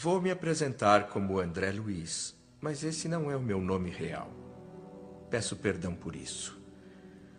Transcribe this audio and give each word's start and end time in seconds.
Vou 0.00 0.20
me 0.20 0.30
apresentar 0.30 1.08
como 1.08 1.40
André 1.40 1.72
Luiz, 1.72 2.32
mas 2.60 2.84
esse 2.84 3.08
não 3.08 3.28
é 3.32 3.36
o 3.36 3.42
meu 3.42 3.60
nome 3.60 3.90
real. 3.90 4.30
Peço 5.28 5.56
perdão 5.56 5.92
por 5.92 6.14
isso. 6.14 6.56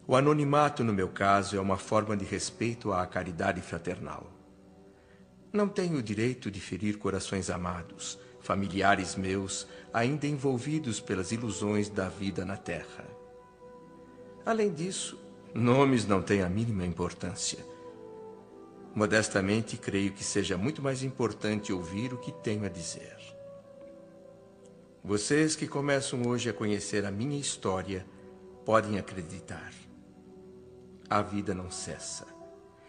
O 0.05 0.13
anonimato, 0.13 0.83
no 0.83 0.91
meu 0.91 1.07
caso, 1.07 1.55
é 1.55 1.59
uma 1.61 1.77
forma 1.77 2.17
de 2.17 2.25
respeito 2.25 2.91
à 2.91 3.07
caridade 3.07 3.61
fraternal. 3.61 4.29
Não 5.53 5.69
tenho 5.69 5.99
o 5.99 6.03
direito 6.03 6.51
de 6.51 6.59
ferir 6.59 6.97
corações 6.97 7.49
amados, 7.49 8.19
familiares 8.41 9.15
meus, 9.15 9.65
ainda 9.93 10.27
envolvidos 10.27 10.99
pelas 10.99 11.31
ilusões 11.31 11.87
da 11.87 12.09
vida 12.09 12.43
na 12.43 12.57
terra. 12.57 13.05
Além 14.45 14.73
disso, 14.73 15.17
nomes 15.53 16.05
não 16.05 16.21
têm 16.21 16.41
a 16.41 16.49
mínima 16.49 16.85
importância. 16.85 17.65
Modestamente, 18.95 19.77
creio 19.77 20.11
que 20.11 20.23
seja 20.23 20.57
muito 20.57 20.81
mais 20.81 21.03
importante 21.03 21.71
ouvir 21.71 22.13
o 22.13 22.17
que 22.17 22.31
tenho 22.31 22.65
a 22.65 22.69
dizer. 22.69 23.17
Vocês 25.03 25.55
que 25.55 25.67
começam 25.67 26.23
hoje 26.27 26.49
a 26.49 26.53
conhecer 26.53 27.05
a 27.05 27.11
minha 27.11 27.39
história 27.39 28.05
podem 28.65 28.99
acreditar. 28.99 29.71
A 31.09 31.21
vida 31.21 31.53
não 31.53 31.71
cessa, 31.71 32.27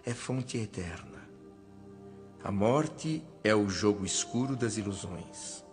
é 0.05 0.13
fonte 0.13 0.59
eterna. 0.59 1.21
A 2.43 2.51
morte 2.51 3.23
é 3.45 3.55
o 3.55 3.69
jogo 3.69 4.05
escuro 4.05 4.57
das 4.57 4.77
ilusões. 4.77 5.65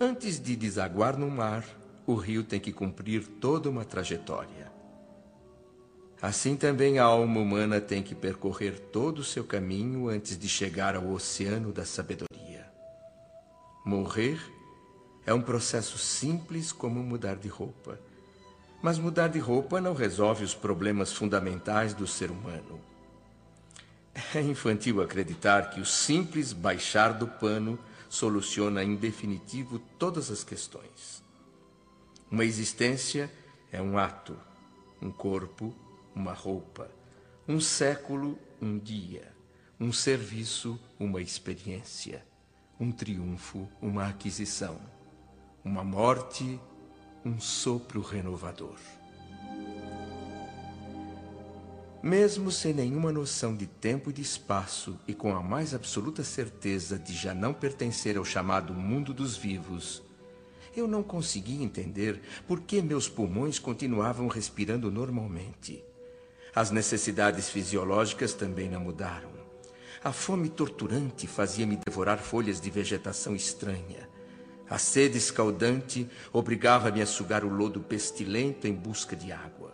Antes 0.00 0.40
de 0.40 0.56
desaguar 0.56 1.16
no 1.16 1.30
mar, 1.30 1.64
o 2.06 2.14
rio 2.14 2.42
tem 2.42 2.58
que 2.58 2.72
cumprir 2.72 3.26
toda 3.40 3.70
uma 3.70 3.84
trajetória. 3.84 4.73
Assim 6.24 6.56
também 6.56 6.98
a 6.98 7.04
alma 7.04 7.38
humana 7.38 7.82
tem 7.82 8.02
que 8.02 8.14
percorrer 8.14 8.80
todo 8.90 9.18
o 9.18 9.22
seu 9.22 9.44
caminho 9.44 10.08
antes 10.08 10.38
de 10.38 10.48
chegar 10.48 10.96
ao 10.96 11.10
oceano 11.10 11.70
da 11.70 11.84
sabedoria. 11.84 12.66
Morrer 13.84 14.40
é 15.26 15.34
um 15.34 15.42
processo 15.42 15.98
simples 15.98 16.72
como 16.72 17.02
mudar 17.02 17.36
de 17.36 17.48
roupa. 17.48 18.00
Mas 18.82 18.98
mudar 18.98 19.28
de 19.28 19.38
roupa 19.38 19.82
não 19.82 19.92
resolve 19.92 20.44
os 20.44 20.54
problemas 20.54 21.12
fundamentais 21.12 21.92
do 21.92 22.06
ser 22.06 22.30
humano. 22.30 22.80
É 24.34 24.40
infantil 24.40 25.02
acreditar 25.02 25.68
que 25.68 25.80
o 25.80 25.84
simples 25.84 26.54
baixar 26.54 27.12
do 27.12 27.28
pano 27.28 27.78
soluciona 28.08 28.82
em 28.82 28.96
definitivo 28.96 29.78
todas 29.98 30.30
as 30.30 30.42
questões. 30.42 31.22
Uma 32.30 32.46
existência 32.46 33.30
é 33.70 33.82
um 33.82 33.98
ato, 33.98 34.34
um 35.02 35.10
corpo, 35.10 35.74
uma 36.14 36.32
roupa, 36.32 36.90
um 37.46 37.60
século, 37.60 38.38
um 38.60 38.78
dia, 38.78 39.32
um 39.78 39.92
serviço, 39.92 40.78
uma 40.98 41.20
experiência, 41.20 42.24
um 42.78 42.90
triunfo, 42.90 43.68
uma 43.82 44.08
aquisição, 44.08 44.78
uma 45.64 45.82
morte, 45.82 46.60
um 47.24 47.40
sopro 47.40 48.00
renovador. 48.00 48.78
Mesmo 52.02 52.50
sem 52.50 52.74
nenhuma 52.74 53.10
noção 53.10 53.56
de 53.56 53.66
tempo 53.66 54.10
e 54.10 54.12
de 54.12 54.20
espaço 54.20 54.98
e 55.08 55.14
com 55.14 55.34
a 55.34 55.42
mais 55.42 55.74
absoluta 55.74 56.22
certeza 56.22 56.98
de 56.98 57.14
já 57.14 57.32
não 57.32 57.54
pertencer 57.54 58.18
ao 58.18 58.24
chamado 58.24 58.74
mundo 58.74 59.14
dos 59.14 59.38
vivos, 59.38 60.02
eu 60.76 60.86
não 60.86 61.02
conseguia 61.02 61.64
entender 61.64 62.20
por 62.46 62.60
que 62.60 62.82
meus 62.82 63.08
pulmões 63.08 63.58
continuavam 63.58 64.28
respirando 64.28 64.90
normalmente. 64.90 65.82
As 66.54 66.70
necessidades 66.70 67.50
fisiológicas 67.50 68.32
também 68.32 68.68
não 68.68 68.80
mudaram. 68.80 69.34
A 70.04 70.12
fome 70.12 70.48
torturante 70.48 71.26
fazia-me 71.26 71.80
devorar 71.84 72.18
folhas 72.18 72.60
de 72.60 72.70
vegetação 72.70 73.34
estranha. 73.34 74.08
A 74.70 74.78
sede 74.78 75.18
escaldante 75.18 76.08
obrigava-me 76.32 77.02
a 77.02 77.06
sugar 77.06 77.44
o 77.44 77.48
lodo 77.48 77.80
pestilento 77.80 78.68
em 78.68 78.72
busca 78.72 79.16
de 79.16 79.32
água. 79.32 79.72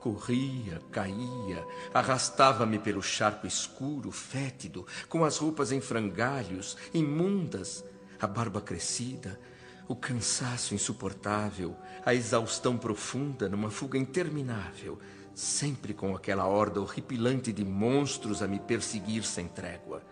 Corria, 0.00 0.80
caía, 0.90 1.66
arrastava-me 1.92 2.78
pelo 2.78 3.02
charco 3.02 3.46
escuro, 3.46 4.10
fétido, 4.10 4.86
com 5.08 5.24
as 5.24 5.36
roupas 5.36 5.70
em 5.70 5.80
frangalhos, 5.80 6.78
imundas, 6.94 7.84
a 8.20 8.26
barba 8.26 8.60
crescida, 8.62 9.38
o 9.86 9.94
cansaço 9.94 10.74
insuportável, 10.74 11.76
a 12.04 12.14
exaustão 12.14 12.78
profunda 12.78 13.48
numa 13.48 13.70
fuga 13.70 13.98
interminável, 13.98 14.98
sempre 15.36 15.92
com 15.92 16.16
aquela 16.16 16.46
horda 16.46 16.80
horripilante 16.80 17.52
de 17.52 17.62
monstros 17.62 18.42
a 18.42 18.48
me 18.48 18.58
perseguir 18.58 19.22
sem 19.22 19.46
trégua. 19.46 20.02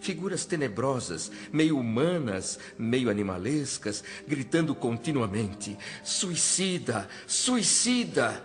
Figuras 0.00 0.44
tenebrosas, 0.44 1.32
meio 1.52 1.76
humanas, 1.76 2.60
meio 2.78 3.10
animalescas, 3.10 4.04
gritando 4.24 4.76
continuamente: 4.76 5.76
Suicida! 6.04 7.08
Suicida! 7.26 8.44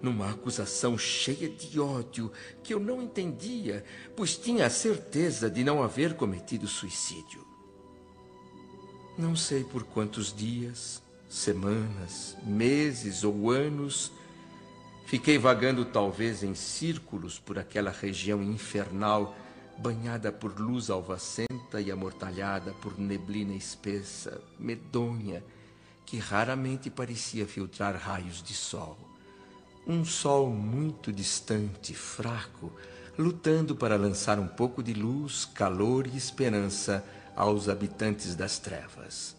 Numa 0.00 0.30
acusação 0.30 0.96
cheia 0.96 1.50
de 1.50 1.78
ódio 1.78 2.32
que 2.62 2.72
eu 2.72 2.80
não 2.80 3.02
entendia, 3.02 3.84
pois 4.16 4.38
tinha 4.38 4.64
a 4.66 4.70
certeza 4.70 5.50
de 5.50 5.62
não 5.62 5.82
haver 5.82 6.14
cometido 6.14 6.66
suicídio. 6.66 7.46
Não 9.18 9.36
sei 9.36 9.62
por 9.64 9.84
quantos 9.84 10.34
dias, 10.34 11.02
semanas, 11.28 12.36
meses 12.42 13.22
ou 13.22 13.50
anos 13.50 14.10
Fiquei 15.04 15.38
vagando 15.38 15.84
talvez 15.84 16.42
em 16.42 16.54
círculos 16.54 17.38
por 17.38 17.58
aquela 17.58 17.90
região 17.90 18.42
infernal, 18.42 19.36
banhada 19.78 20.32
por 20.32 20.58
luz 20.58 20.88
alvacenta 20.88 21.80
e 21.80 21.90
amortalhada 21.90 22.72
por 22.74 22.98
neblina 22.98 23.54
espessa, 23.54 24.40
medonha, 24.58 25.44
que 26.06 26.16
raramente 26.18 26.90
parecia 26.90 27.46
filtrar 27.46 27.96
raios 27.96 28.42
de 28.42 28.54
sol. 28.54 28.98
Um 29.86 30.04
sol 30.04 30.48
muito 30.48 31.12
distante, 31.12 31.94
fraco, 31.94 32.72
lutando 33.18 33.76
para 33.76 33.96
lançar 33.96 34.38
um 34.38 34.48
pouco 34.48 34.82
de 34.82 34.94
luz, 34.94 35.44
calor 35.44 36.06
e 36.06 36.16
esperança 36.16 37.04
aos 37.36 37.68
habitantes 37.68 38.34
das 38.34 38.58
trevas. 38.58 39.36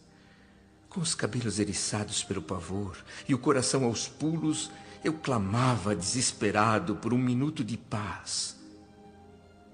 Com 0.90 1.02
os 1.02 1.16
cabelos 1.16 1.60
eriçados 1.60 2.24
pelo 2.24 2.42
pavor 2.42 2.96
e 3.28 3.34
o 3.34 3.40
coração 3.40 3.84
aos 3.86 4.08
pulos, 4.08 4.72
eu 5.06 5.14
clamava 5.14 5.96
desesperado 5.96 6.96
por 6.96 7.14
um 7.14 7.18
minuto 7.18 7.64
de 7.64 7.78
paz. 7.78 8.56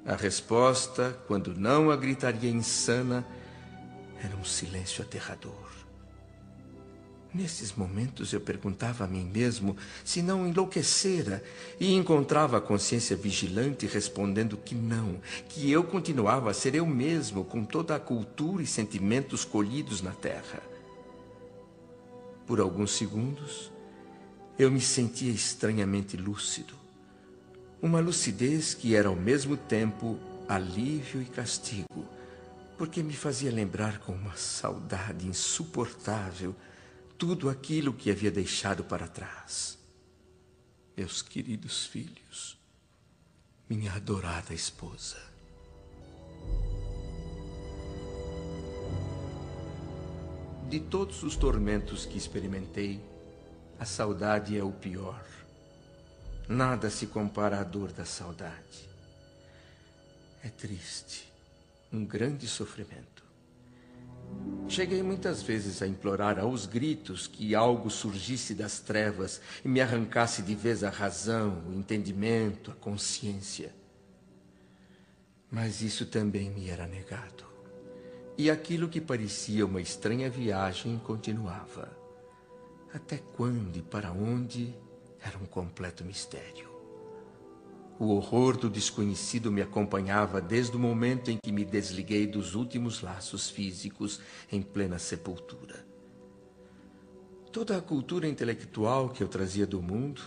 A 0.06 0.14
resposta, 0.14 1.18
quando 1.26 1.56
não 1.56 1.90
a 1.90 1.96
gritaria 1.96 2.50
insana, 2.50 3.26
era 4.22 4.36
um 4.36 4.44
silêncio 4.44 5.02
aterrador. 5.02 5.72
Nesses 7.34 7.74
momentos 7.74 8.34
eu 8.34 8.42
perguntava 8.42 9.06
a 9.06 9.08
mim 9.08 9.24
mesmo 9.24 9.78
se 10.04 10.22
não 10.22 10.46
enlouquecera 10.46 11.42
e 11.80 11.94
encontrava 11.94 12.58
a 12.58 12.62
consciência 12.62 13.16
vigilante 13.16 13.88
respondendo 13.88 14.58
que 14.58 14.76
não, 14.76 15.22
que 15.48 15.72
eu 15.72 15.82
continuava 15.86 16.52
a 16.52 16.54
ser 16.54 16.76
eu 16.76 16.86
mesmo 16.86 17.46
com 17.46 17.64
toda 17.64 17.96
a 17.96 18.00
cultura 18.02 18.62
e 18.62 18.68
sentimentos 18.68 19.46
colhidos 19.46 20.02
na 20.02 20.12
terra. 20.12 20.62
Por 22.46 22.60
alguns 22.60 22.92
segundos, 22.92 23.72
eu 24.64 24.70
me 24.70 24.80
sentia 24.80 25.32
estranhamente 25.32 26.16
lúcido. 26.16 26.76
Uma 27.82 28.00
lucidez 28.00 28.76
que 28.76 28.96
era 28.96 29.10
ao 29.10 29.16
mesmo 29.16 29.58
tempo 29.58 30.20
alívio 30.48 31.20
e 31.20 31.26
castigo, 31.26 32.08
porque 32.78 33.02
me 33.02 33.14
fazia 33.14 33.52
lembrar 33.52 34.00
com 34.00 34.12
uma 34.12 34.36
saudade 34.36 35.28
insuportável 35.28 36.56
tudo 37.18 37.50
aquilo 37.50 37.92
que 37.92 38.12
havia 38.12 38.30
deixado 38.30 38.84
para 38.84 39.08
trás. 39.08 39.80
Meus 40.96 41.24
queridos 41.24 41.88
filhos, 41.88 42.60
minha 43.68 43.94
adorada 43.94 44.54
esposa. 44.54 45.18
De 50.70 50.80
todos 50.80 51.24
os 51.24 51.36
tormentos 51.36 52.06
que 52.06 52.18
experimentei, 52.18 53.11
a 53.82 53.86
saudade 53.86 54.56
é 54.56 54.64
o 54.64 54.72
pior. 54.72 55.26
Nada 56.48 56.88
se 56.92 57.08
compara 57.08 57.60
à 57.60 57.64
dor 57.64 57.92
da 57.92 58.06
saudade. 58.06 58.88
É 60.44 60.50
triste, 60.50 61.34
um 61.92 62.06
grande 62.06 62.48
sofrimento. 62.48 63.24
Cheguei 64.70 65.02
muitas 65.02 65.42
vezes 65.42 65.82
a 65.82 65.88
implorar 65.88 66.38
aos 66.38 66.68
gritos 66.68 67.26
que 67.26 67.56
algo 67.56 67.90
surgisse 67.90 68.54
das 68.54 68.78
trevas 68.78 69.42
e 69.66 69.68
me 69.68 69.82
arrancasse 69.82 70.44
de 70.44 70.54
vez 70.54 70.84
a 70.84 70.92
razão, 70.92 71.64
o 71.68 71.74
entendimento, 71.74 72.70
a 72.70 72.76
consciência. 72.76 73.74
Mas 75.50 75.82
isso 75.82 76.06
também 76.06 76.52
me 76.52 76.70
era 76.70 76.86
negado. 76.86 77.46
E 78.38 78.52
aquilo 78.52 78.88
que 78.88 79.02
parecia 79.02 79.66
uma 79.66 79.82
estranha 79.82 80.30
viagem 80.30 81.00
continuava. 81.00 82.01
Até 82.94 83.18
quando 83.18 83.78
e 83.78 83.82
para 83.82 84.12
onde 84.12 84.76
era 85.22 85.38
um 85.38 85.46
completo 85.46 86.04
mistério. 86.04 86.70
O 87.98 88.16
horror 88.16 88.58
do 88.58 88.70
desconhecido 88.70 89.52
me 89.52 89.62
acompanhava 89.62 90.42
desde 90.42 90.76
o 90.76 90.80
momento 90.80 91.32
em 91.32 91.38
que 91.38 91.52
me 91.52 91.64
desliguei 91.64 92.28
dos 92.28 92.54
últimos 92.54 93.02
laços 93.02 93.50
físicos 93.50 94.20
em 94.52 94.62
plena 94.62 95.00
sepultura. 95.00 95.86
Toda 97.52 97.78
a 97.78 97.82
cultura 97.82 98.28
intelectual 98.28 99.10
que 99.10 99.24
eu 99.24 99.28
trazia 99.28 99.68
do 99.68 99.82
mundo, 99.82 100.22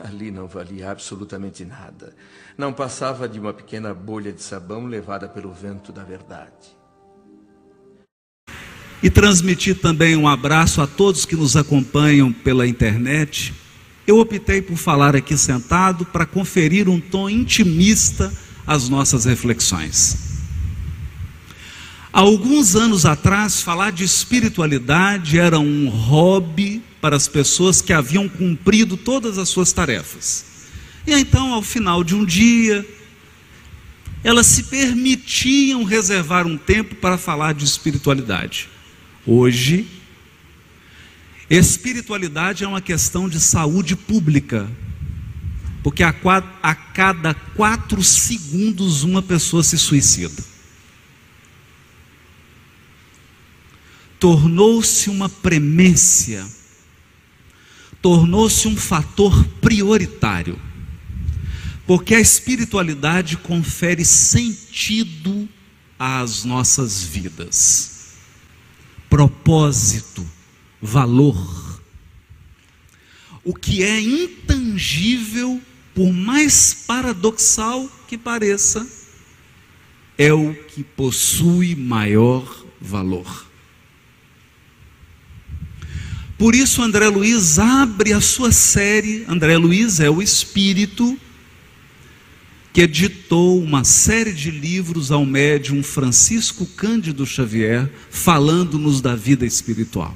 ali 0.00 0.30
não 0.30 0.46
valia 0.46 0.90
absolutamente 0.90 1.64
nada. 1.64 2.14
Não 2.58 2.72
passava 2.72 3.28
de 3.28 3.38
uma 3.38 3.54
pequena 3.54 3.94
bolha 3.94 4.32
de 4.32 4.42
sabão 4.42 4.84
levada 4.84 5.28
pelo 5.28 5.52
vento 5.52 5.92
da 5.92 6.02
verdade. 6.02 6.76
E 9.02 9.10
transmitir 9.10 9.76
também 9.76 10.16
um 10.16 10.26
abraço 10.26 10.80
a 10.80 10.86
todos 10.86 11.24
que 11.24 11.36
nos 11.36 11.56
acompanham 11.56 12.32
pela 12.32 12.66
internet. 12.66 13.52
Eu 14.06 14.18
optei 14.18 14.62
por 14.62 14.76
falar 14.76 15.14
aqui 15.14 15.36
sentado 15.36 16.04
para 16.04 16.26
conferir 16.26 16.88
um 16.88 17.00
tom 17.00 17.28
intimista 17.28 18.32
às 18.66 18.88
nossas 18.88 19.24
reflexões. 19.24 20.34
Há 22.12 22.20
alguns 22.20 22.76
anos 22.76 23.04
atrás, 23.04 23.60
falar 23.60 23.90
de 23.90 24.04
espiritualidade 24.04 25.38
era 25.38 25.58
um 25.58 25.88
hobby 25.88 26.80
para 27.00 27.16
as 27.16 27.26
pessoas 27.26 27.82
que 27.82 27.92
haviam 27.92 28.28
cumprido 28.28 28.96
todas 28.96 29.36
as 29.36 29.48
suas 29.48 29.72
tarefas. 29.72 30.44
E 31.06 31.12
então, 31.12 31.52
ao 31.52 31.60
final 31.60 32.04
de 32.04 32.14
um 32.14 32.24
dia, 32.24 32.86
elas 34.22 34.46
se 34.46 34.62
permitiam 34.62 35.82
reservar 35.84 36.46
um 36.46 36.56
tempo 36.56 36.94
para 36.94 37.18
falar 37.18 37.52
de 37.52 37.64
espiritualidade. 37.64 38.68
Hoje, 39.26 39.88
espiritualidade 41.48 42.62
é 42.62 42.68
uma 42.68 42.82
questão 42.82 43.26
de 43.26 43.40
saúde 43.40 43.96
pública, 43.96 44.70
porque 45.82 46.02
a, 46.02 46.14
a 46.62 46.74
cada 46.74 47.32
quatro 47.32 48.02
segundos 48.04 49.02
uma 49.02 49.22
pessoa 49.22 49.62
se 49.62 49.78
suicida. 49.78 50.44
Tornou-se 54.20 55.08
uma 55.08 55.30
premência, 55.30 56.46
tornou-se 58.02 58.68
um 58.68 58.76
fator 58.76 59.42
prioritário, 59.62 60.58
porque 61.86 62.14
a 62.14 62.20
espiritualidade 62.20 63.38
confere 63.38 64.04
sentido 64.04 65.48
às 65.98 66.44
nossas 66.44 67.02
vidas 67.02 67.93
propósito, 69.14 70.26
valor. 70.82 71.80
O 73.44 73.54
que 73.54 73.84
é 73.84 74.00
intangível, 74.00 75.60
por 75.94 76.12
mais 76.12 76.74
paradoxal 76.74 77.88
que 78.08 78.18
pareça, 78.18 78.84
é 80.18 80.32
o 80.32 80.52
que 80.52 80.82
possui 80.82 81.76
maior 81.76 82.66
valor. 82.80 83.46
Por 86.36 86.56
isso, 86.56 86.82
André 86.82 87.06
Luiz 87.06 87.60
abre 87.60 88.12
a 88.12 88.20
sua 88.20 88.50
série. 88.50 89.24
André 89.28 89.56
Luiz 89.56 90.00
é 90.00 90.10
o 90.10 90.20
espírito 90.20 91.16
que 92.74 92.80
editou 92.80 93.62
uma 93.62 93.84
série 93.84 94.32
de 94.32 94.50
livros 94.50 95.12
ao 95.12 95.24
médium 95.24 95.80
Francisco 95.80 96.66
Cândido 96.66 97.24
Xavier, 97.24 97.88
falando-nos 98.10 99.00
da 99.00 99.14
vida 99.14 99.46
espiritual. 99.46 100.12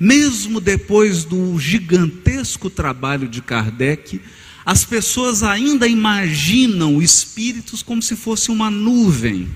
Mesmo 0.00 0.60
depois 0.60 1.22
do 1.22 1.56
gigantesco 1.60 2.68
trabalho 2.68 3.28
de 3.28 3.40
Kardec, 3.40 4.20
as 4.64 4.84
pessoas 4.84 5.44
ainda 5.44 5.86
imaginam 5.86 7.00
espíritos 7.00 7.80
como 7.80 8.02
se 8.02 8.16
fosse 8.16 8.50
uma 8.50 8.68
nuvem, 8.68 9.48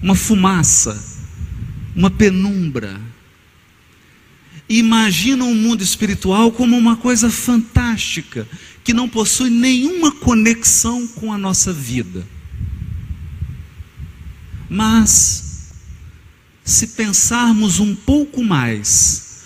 uma 0.00 0.14
fumaça, 0.14 0.96
uma 1.96 2.08
penumbra. 2.08 3.00
Imaginam 4.68 5.50
o 5.50 5.56
mundo 5.56 5.82
espiritual 5.82 6.52
como 6.52 6.76
uma 6.76 6.94
coisa 6.94 7.28
fantástica, 7.30 8.46
que 8.88 8.94
não 8.94 9.06
possui 9.06 9.50
nenhuma 9.50 10.10
conexão 10.10 11.06
com 11.08 11.30
a 11.30 11.36
nossa 11.36 11.74
vida. 11.74 12.26
Mas, 14.66 15.74
se 16.64 16.86
pensarmos 16.86 17.80
um 17.80 17.94
pouco 17.94 18.42
mais, 18.42 19.42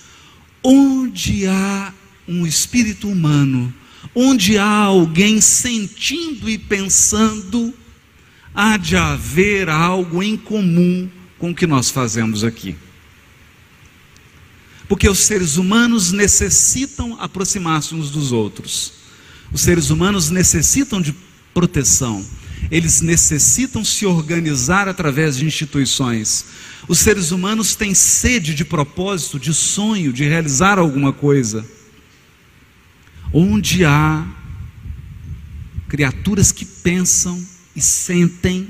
onde 0.63 1.45
há 1.49 1.93
um 2.29 2.47
espírito 2.47 3.09
humano, 3.09 3.75
onde 4.15 4.57
há 4.59 4.65
alguém 4.65 5.41
sentindo 5.41 6.49
e 6.49 6.57
pensando, 6.57 7.75
há 8.55 8.77
de 8.77 8.95
haver 8.95 9.69
algo 9.69 10.23
em 10.23 10.37
comum 10.37 11.11
com 11.37 11.51
o 11.51 11.55
que 11.55 11.67
nós 11.67 11.91
fazemos 11.91 12.45
aqui. 12.45 12.77
Porque 14.89 15.09
os 15.09 15.19
seres 15.19 15.57
humanos 15.57 16.13
necessitam 16.13 17.21
aproximar-se 17.21 17.93
uns 17.93 18.09
dos 18.09 18.31
outros. 18.31 19.02
Os 19.53 19.61
seres 19.61 19.91
humanos 19.91 20.31
necessitam 20.31 21.01
de 21.01 21.15
proteção, 21.53 22.25
eles 22.71 23.01
necessitam 23.01 23.85
se 23.85 24.07
organizar 24.07 24.89
através 24.89 25.37
de 25.37 25.45
instituições. 25.45 26.47
Os 26.89 26.99
seres 26.99 27.31
humanos 27.31 27.75
têm 27.75 27.95
sede 27.95 28.55
de 28.55 28.65
propósito, 28.65 29.39
de 29.39 29.53
sonho, 29.53 30.13
de 30.13 30.25
realizar 30.25 30.79
alguma 30.79 31.13
coisa. 31.13 31.67
Onde 33.33 33.85
há 33.85 34.27
criaturas 35.89 36.51
que 36.51 36.65
pensam 36.65 37.45
e 37.77 37.81
sentem, 37.81 38.69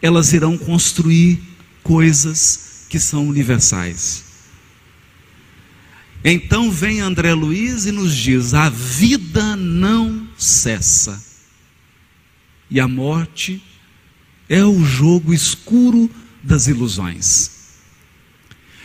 elas 0.00 0.32
irão 0.32 0.56
construir 0.56 1.42
coisas 1.82 2.86
que 2.88 2.98
são 2.98 3.26
universais. 3.26 4.29
Então 6.24 6.70
vem 6.70 7.00
André 7.00 7.32
Luiz 7.32 7.86
e 7.86 7.92
nos 7.92 8.14
diz: 8.14 8.52
a 8.52 8.68
vida 8.68 9.56
não 9.56 10.28
cessa, 10.36 11.22
e 12.70 12.78
a 12.78 12.86
morte 12.86 13.62
é 14.48 14.64
o 14.64 14.84
jogo 14.84 15.32
escuro 15.32 16.10
das 16.42 16.66
ilusões. 16.66 17.58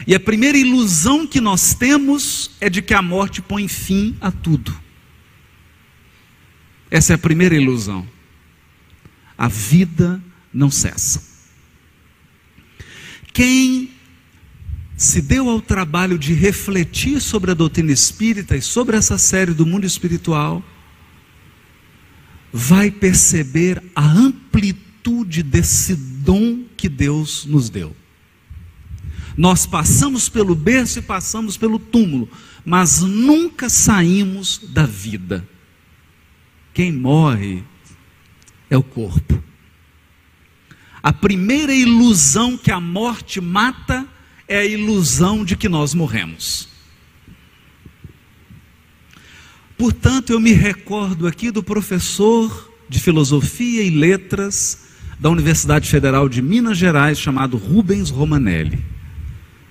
E 0.05 0.13
a 0.13 0.19
primeira 0.19 0.57
ilusão 0.57 1.25
que 1.25 1.41
nós 1.41 1.73
temos 1.73 2.51
é 2.59 2.69
de 2.69 2.81
que 2.81 2.93
a 2.93 3.01
morte 3.01 3.41
põe 3.41 3.67
fim 3.67 4.15
a 4.19 4.31
tudo. 4.31 4.77
Essa 6.91 7.13
é 7.13 7.15
a 7.15 7.19
primeira 7.19 7.55
ilusão. 7.55 8.07
A 9.37 9.47
vida 9.47 10.21
não 10.53 10.69
cessa. 10.69 11.23
Quem 13.33 13.94
se 14.95 15.21
deu 15.21 15.49
ao 15.49 15.61
trabalho 15.61 16.18
de 16.18 16.33
refletir 16.33 17.19
sobre 17.19 17.52
a 17.52 17.54
doutrina 17.54 17.92
espírita 17.92 18.56
e 18.56 18.61
sobre 18.61 18.95
essa 18.95 19.18
série 19.18 19.54
do 19.54 19.66
mundo 19.66 19.85
espiritual, 19.85 20.64
vai 22.52 22.90
perceber 22.90 23.83
a 23.94 24.06
amplitude 24.06 25.44
desse 25.44 25.95
dom 25.95 26.64
que 26.78 26.87
Deus 26.87 27.45
nos 27.45 27.69
deu. 27.69 27.95
Nós 29.37 29.66
passamos 29.66 30.30
pelo 30.30 30.56
berço 30.56 30.99
e 30.99 31.02
passamos 31.02 31.57
pelo 31.57 31.78
túmulo, 31.78 32.30
mas 32.64 33.02
nunca 33.02 33.68
saímos 33.68 34.61
da 34.69 34.85
vida. 34.85 35.45
Quem 36.73 36.94
morre 36.94 37.64
é 38.69 38.78
o 38.78 38.83
corpo. 38.83 39.44
A 41.04 41.11
primeira 41.11 41.75
ilusão 41.75 42.57
que 42.57 42.71
a 42.71 42.80
morte 42.80 43.42
mata 43.42 44.07
é 44.47 44.59
a 44.59 44.66
ilusão 44.66 45.44
de 45.44 45.56
que 45.56 45.68
nós 45.68 45.94
morremos. 45.94 46.69
Portanto, 49.78 50.31
eu 50.31 50.40
me 50.40 50.54
recordo 50.54 51.28
aqui 51.28 51.52
do 51.52 51.61
professor 51.61 52.71
de 52.87 52.99
filosofia 52.99 53.83
e 53.83 53.90
letras 53.90 54.85
da 55.19 55.30
Universidade 55.30 55.90
Federal 55.90 56.30
de 56.30 56.42
Minas 56.42 56.78
Gerais, 56.78 57.19
chamado 57.19 57.57
Rubens 57.57 58.09
Romanelli. 58.09 58.80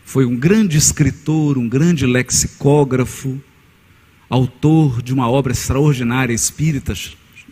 Foi 0.04 0.26
um 0.26 0.36
grande 0.36 0.76
escritor, 0.76 1.56
um 1.56 1.68
grande 1.68 2.06
lexicógrafo, 2.06 3.40
autor 4.28 5.00
de 5.02 5.14
uma 5.14 5.30
obra 5.30 5.52
extraordinária 5.52 6.34
espírita 6.34 6.94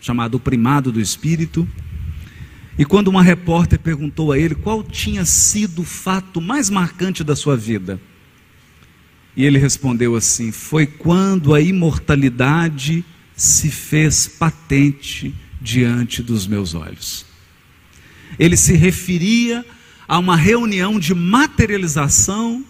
chamada 0.01 0.35
O 0.35 0.39
Primado 0.39 0.91
do 0.91 0.99
Espírito 0.99 1.67
e 2.77 2.85
quando 2.85 3.07
uma 3.07 3.21
repórter 3.21 3.79
perguntou 3.79 4.31
a 4.31 4.37
ele 4.37 4.55
qual 4.55 4.83
tinha 4.83 5.25
sido 5.25 5.83
o 5.83 5.85
fato 5.85 6.41
mais 6.41 6.69
marcante 6.69 7.23
da 7.23 7.35
sua 7.35 7.55
vida, 7.55 7.99
e 9.35 9.45
ele 9.45 9.57
respondeu 9.57 10.15
assim: 10.15 10.51
Foi 10.51 10.85
quando 10.85 11.53
a 11.53 11.61
imortalidade 11.61 13.03
se 13.35 13.69
fez 13.69 14.27
patente 14.27 15.33
diante 15.59 16.21
dos 16.21 16.45
meus 16.45 16.73
olhos. 16.73 17.25
Ele 18.37 18.57
se 18.57 18.73
referia 18.73 19.65
a 20.07 20.17
uma 20.19 20.35
reunião 20.35 20.99
de 20.99 21.13
materialização 21.13 22.65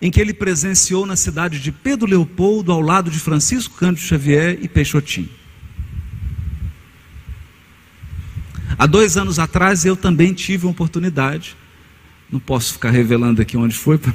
em 0.00 0.10
que 0.10 0.20
ele 0.20 0.34
presenciou 0.34 1.06
na 1.06 1.16
cidade 1.16 1.58
de 1.58 1.72
Pedro 1.72 2.06
Leopoldo, 2.06 2.70
ao 2.70 2.80
lado 2.80 3.10
de 3.10 3.18
Francisco 3.18 3.76
Cândido 3.76 4.06
Xavier 4.06 4.58
e 4.60 4.68
Peixotim. 4.68 5.28
Há 8.78 8.86
dois 8.86 9.16
anos 9.16 9.38
atrás 9.38 9.84
eu 9.84 9.96
também 9.96 10.32
tive 10.32 10.66
uma 10.66 10.72
oportunidade, 10.72 11.56
não 12.30 12.40
posso 12.40 12.74
ficar 12.74 12.90
revelando 12.90 13.40
aqui 13.40 13.56
onde 13.56 13.74
foi, 13.74 13.98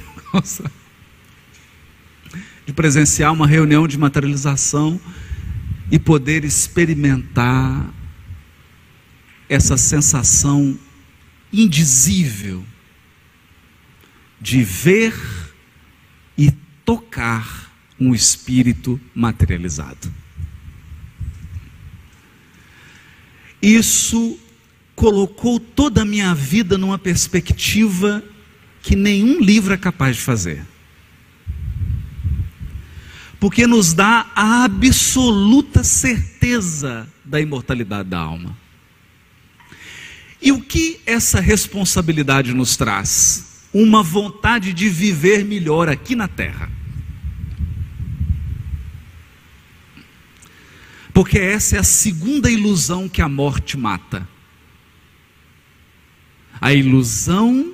de 2.65 2.73
presenciar 2.73 3.31
uma 3.33 3.47
reunião 3.47 3.87
de 3.87 3.97
materialização 3.97 4.99
e 5.91 5.97
poder 5.97 6.43
experimentar 6.43 7.91
essa 9.47 9.75
sensação 9.77 10.77
indizível 11.51 12.63
de 14.39 14.63
ver 14.63 15.13
e 16.37 16.51
tocar 16.85 17.71
um 17.99 18.13
espírito 18.13 18.99
materializado. 19.13 20.13
Isso 23.61 24.39
colocou 24.99 25.61
toda 25.61 26.01
a 26.01 26.05
minha 26.05 26.35
vida 26.35 26.77
numa 26.77 26.99
perspectiva 26.99 28.21
que 28.81 28.97
nenhum 28.97 29.39
livro 29.39 29.73
é 29.73 29.77
capaz 29.77 30.17
de 30.17 30.21
fazer. 30.21 30.65
Porque 33.39 33.65
nos 33.65 33.93
dá 33.93 34.29
a 34.35 34.65
absoluta 34.65 35.85
certeza 35.85 37.07
da 37.23 37.39
imortalidade 37.39 38.09
da 38.09 38.19
alma. 38.19 38.57
E 40.41 40.51
o 40.51 40.59
que 40.59 40.99
essa 41.05 41.39
responsabilidade 41.39 42.53
nos 42.53 42.75
traz? 42.75 43.69
Uma 43.73 44.03
vontade 44.03 44.73
de 44.73 44.89
viver 44.89 45.45
melhor 45.45 45.87
aqui 45.87 46.13
na 46.13 46.27
terra. 46.27 46.69
Porque 51.13 51.39
essa 51.39 51.77
é 51.77 51.79
a 51.79 51.83
segunda 51.83 52.51
ilusão 52.51 53.07
que 53.07 53.21
a 53.21 53.29
morte 53.29 53.77
mata 53.77 54.27
a 56.59 56.73
ilusão 56.73 57.73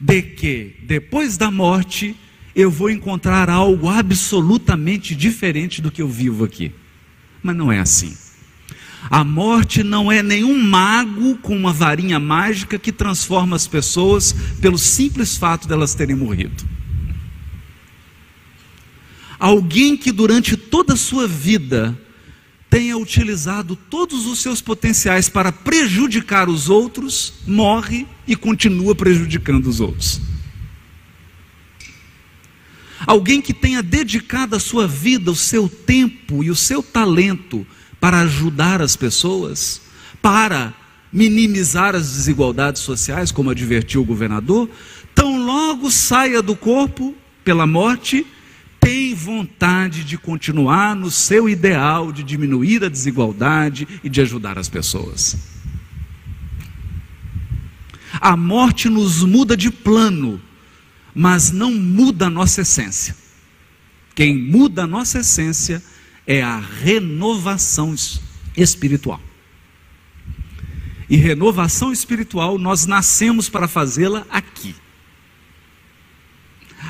de 0.00 0.22
que 0.22 0.76
depois 0.82 1.36
da 1.36 1.50
morte 1.50 2.16
eu 2.54 2.70
vou 2.70 2.88
encontrar 2.88 3.50
algo 3.50 3.88
absolutamente 3.88 5.14
diferente 5.14 5.82
do 5.82 5.90
que 5.90 6.00
eu 6.00 6.08
vivo 6.08 6.44
aqui. 6.44 6.72
Mas 7.42 7.56
não 7.56 7.70
é 7.70 7.80
assim. 7.80 8.16
A 9.10 9.22
morte 9.22 9.82
não 9.82 10.10
é 10.10 10.22
nenhum 10.22 10.62
mago 10.62 11.36
com 11.38 11.54
uma 11.54 11.72
varinha 11.72 12.18
mágica 12.18 12.78
que 12.78 12.92
transforma 12.92 13.56
as 13.56 13.66
pessoas 13.66 14.34
pelo 14.60 14.78
simples 14.78 15.36
fato 15.36 15.68
delas 15.68 15.94
terem 15.94 16.16
morrido. 16.16 16.64
Alguém 19.38 19.96
que 19.96 20.10
durante 20.10 20.56
toda 20.56 20.94
a 20.94 20.96
sua 20.96 21.28
vida 21.28 21.98
tenha 22.74 22.98
utilizado 22.98 23.76
todos 23.76 24.26
os 24.26 24.40
seus 24.40 24.60
potenciais 24.60 25.28
para 25.28 25.52
prejudicar 25.52 26.48
os 26.48 26.68
outros, 26.68 27.34
morre 27.46 28.04
e 28.26 28.34
continua 28.34 28.96
prejudicando 28.96 29.68
os 29.68 29.78
outros. 29.78 30.20
Alguém 33.06 33.40
que 33.40 33.54
tenha 33.54 33.80
dedicado 33.80 34.56
a 34.56 34.58
sua 34.58 34.88
vida, 34.88 35.30
o 35.30 35.36
seu 35.36 35.68
tempo 35.68 36.42
e 36.42 36.50
o 36.50 36.56
seu 36.56 36.82
talento 36.82 37.64
para 38.00 38.22
ajudar 38.22 38.82
as 38.82 38.96
pessoas, 38.96 39.80
para 40.20 40.74
minimizar 41.12 41.94
as 41.94 42.10
desigualdades 42.10 42.82
sociais, 42.82 43.30
como 43.30 43.50
advertiu 43.50 44.00
o 44.00 44.04
governador, 44.04 44.68
tão 45.14 45.46
logo 45.46 45.92
saia 45.92 46.42
do 46.42 46.56
corpo 46.56 47.14
pela 47.44 47.68
morte, 47.68 48.26
tem 48.84 49.14
vontade 49.14 50.04
de 50.04 50.18
continuar 50.18 50.94
no 50.94 51.10
seu 51.10 51.48
ideal 51.48 52.12
de 52.12 52.22
diminuir 52.22 52.84
a 52.84 52.88
desigualdade 52.90 53.88
e 54.04 54.10
de 54.10 54.20
ajudar 54.20 54.58
as 54.58 54.68
pessoas. 54.68 55.38
A 58.20 58.36
morte 58.36 58.90
nos 58.90 59.22
muda 59.22 59.56
de 59.56 59.70
plano, 59.70 60.40
mas 61.14 61.50
não 61.50 61.72
muda 61.72 62.26
a 62.26 62.30
nossa 62.30 62.60
essência. 62.60 63.16
Quem 64.14 64.36
muda 64.36 64.84
a 64.84 64.86
nossa 64.86 65.20
essência 65.20 65.82
é 66.26 66.42
a 66.42 66.58
renovação 66.58 67.94
espiritual. 68.54 69.20
E 71.08 71.16
renovação 71.16 71.90
espiritual 71.90 72.58
nós 72.58 72.84
nascemos 72.84 73.48
para 73.48 73.66
fazê-la 73.66 74.26
aqui. 74.30 74.74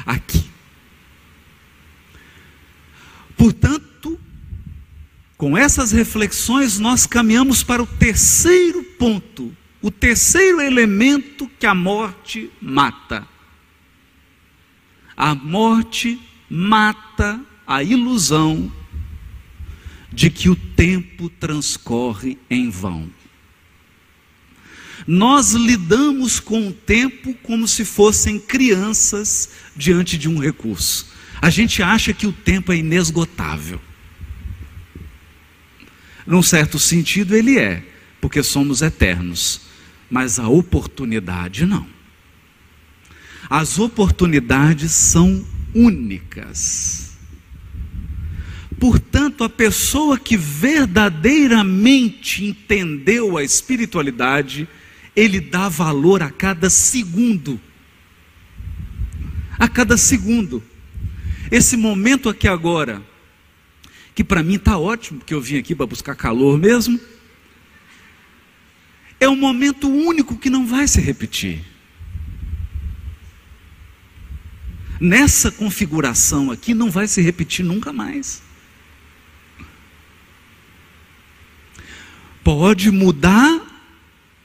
Aqui. 0.04 0.53
Portanto, 3.44 4.18
com 5.36 5.54
essas 5.54 5.92
reflexões, 5.92 6.78
nós 6.78 7.04
caminhamos 7.04 7.62
para 7.62 7.82
o 7.82 7.86
terceiro 7.86 8.82
ponto, 8.98 9.54
o 9.82 9.90
terceiro 9.90 10.62
elemento 10.62 11.46
que 11.60 11.66
a 11.66 11.74
morte 11.74 12.50
mata. 12.58 13.28
A 15.14 15.34
morte 15.34 16.18
mata 16.48 17.38
a 17.66 17.82
ilusão 17.82 18.72
de 20.10 20.30
que 20.30 20.48
o 20.48 20.56
tempo 20.56 21.28
transcorre 21.28 22.38
em 22.48 22.70
vão. 22.70 23.10
Nós 25.06 25.52
lidamos 25.52 26.40
com 26.40 26.68
o 26.68 26.72
tempo 26.72 27.34
como 27.42 27.68
se 27.68 27.84
fossem 27.84 28.40
crianças 28.40 29.50
diante 29.76 30.16
de 30.16 30.30
um 30.30 30.38
recurso. 30.38 31.12
A 31.44 31.50
gente 31.50 31.82
acha 31.82 32.14
que 32.14 32.26
o 32.26 32.32
tempo 32.32 32.72
é 32.72 32.78
inesgotável. 32.78 33.78
Num 36.26 36.42
certo 36.42 36.78
sentido, 36.78 37.36
ele 37.36 37.58
é, 37.58 37.84
porque 38.18 38.42
somos 38.42 38.80
eternos. 38.80 39.60
Mas 40.10 40.38
a 40.38 40.48
oportunidade 40.48 41.66
não. 41.66 41.86
As 43.50 43.78
oportunidades 43.78 44.92
são 44.92 45.44
únicas. 45.74 47.12
Portanto, 48.80 49.44
a 49.44 49.48
pessoa 49.50 50.18
que 50.18 50.38
verdadeiramente 50.38 52.42
entendeu 52.42 53.36
a 53.36 53.44
espiritualidade, 53.44 54.66
ele 55.14 55.40
dá 55.40 55.68
valor 55.68 56.22
a 56.22 56.30
cada 56.30 56.70
segundo. 56.70 57.60
A 59.58 59.68
cada 59.68 59.98
segundo. 59.98 60.62
Esse 61.50 61.76
momento 61.76 62.28
aqui 62.28 62.48
agora, 62.48 63.02
que 64.14 64.24
para 64.24 64.42
mim 64.42 64.54
está 64.54 64.78
ótimo, 64.78 65.18
porque 65.18 65.34
eu 65.34 65.40
vim 65.40 65.58
aqui 65.58 65.74
para 65.74 65.86
buscar 65.86 66.14
calor 66.14 66.58
mesmo, 66.58 66.98
é 69.20 69.28
um 69.28 69.36
momento 69.36 69.88
único 69.88 70.36
que 70.36 70.50
não 70.50 70.66
vai 70.66 70.86
se 70.86 71.00
repetir. 71.00 71.64
Nessa 75.00 75.50
configuração 75.50 76.50
aqui 76.50 76.72
não 76.72 76.90
vai 76.90 77.06
se 77.06 77.20
repetir 77.20 77.64
nunca 77.64 77.92
mais. 77.92 78.42
Pode 82.42 82.90
mudar, 82.90 83.60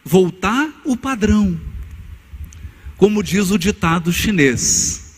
voltar 0.03 0.69
o 0.83 0.97
padrão. 0.97 1.59
Como 2.97 3.23
diz 3.23 3.51
o 3.51 3.57
ditado 3.57 4.11
chinês 4.11 5.08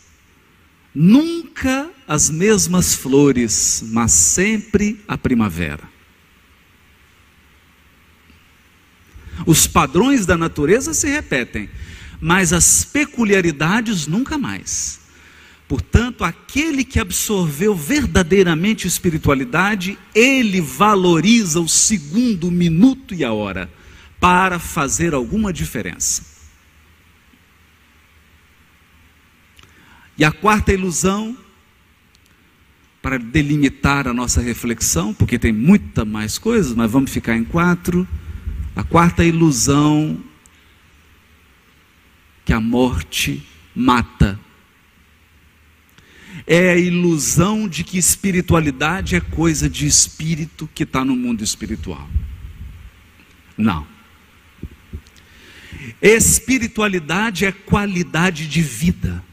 Nunca 0.93 1.89
as 2.07 2.29
mesmas 2.29 2.93
flores, 2.93 3.83
mas 3.87 4.11
sempre 4.11 4.99
a 5.07 5.17
primavera. 5.17 5.89
Os 9.45 9.65
padrões 9.65 10.25
da 10.25 10.37
natureza 10.37 10.93
se 10.93 11.07
repetem, 11.07 11.69
mas 12.19 12.53
as 12.53 12.83
peculiaridades 12.83 14.05
nunca 14.05 14.37
mais. 14.37 14.99
Portanto, 15.67 16.25
aquele 16.25 16.83
que 16.83 16.99
absorveu 16.99 17.73
verdadeiramente 17.73 18.85
espiritualidade, 18.85 19.97
ele 20.13 20.59
valoriza 20.59 21.61
o 21.61 21.69
segundo, 21.69 22.49
o 22.49 22.51
minuto 22.51 23.15
e 23.15 23.23
a 23.23 23.31
hora 23.31 23.71
para 24.19 24.59
fazer 24.59 25.13
alguma 25.13 25.53
diferença. 25.53 26.30
E 30.17 30.23
a 30.23 30.31
quarta 30.31 30.73
ilusão, 30.73 31.37
para 33.01 33.17
delimitar 33.17 34.07
a 34.07 34.13
nossa 34.13 34.41
reflexão, 34.41 35.13
porque 35.13 35.39
tem 35.39 35.51
muita 35.51 36.05
mais 36.05 36.37
coisas, 36.37 36.73
mas 36.73 36.91
vamos 36.91 37.11
ficar 37.11 37.35
em 37.35 37.43
quatro. 37.43 38.07
A 38.75 38.83
quarta 38.83 39.23
ilusão 39.23 40.23
que 42.45 42.53
a 42.53 42.59
morte 42.59 43.45
mata 43.75 44.39
é 46.45 46.71
a 46.71 46.77
ilusão 46.77 47.67
de 47.67 47.83
que 47.83 47.97
espiritualidade 47.97 49.15
é 49.15 49.21
coisa 49.21 49.69
de 49.69 49.85
espírito 49.85 50.69
que 50.73 50.83
está 50.83 51.03
no 51.03 51.15
mundo 51.15 51.43
espiritual. 51.43 52.09
Não. 53.57 53.85
Espiritualidade 56.01 57.45
é 57.45 57.51
qualidade 57.51 58.47
de 58.47 58.61
vida. 58.61 59.23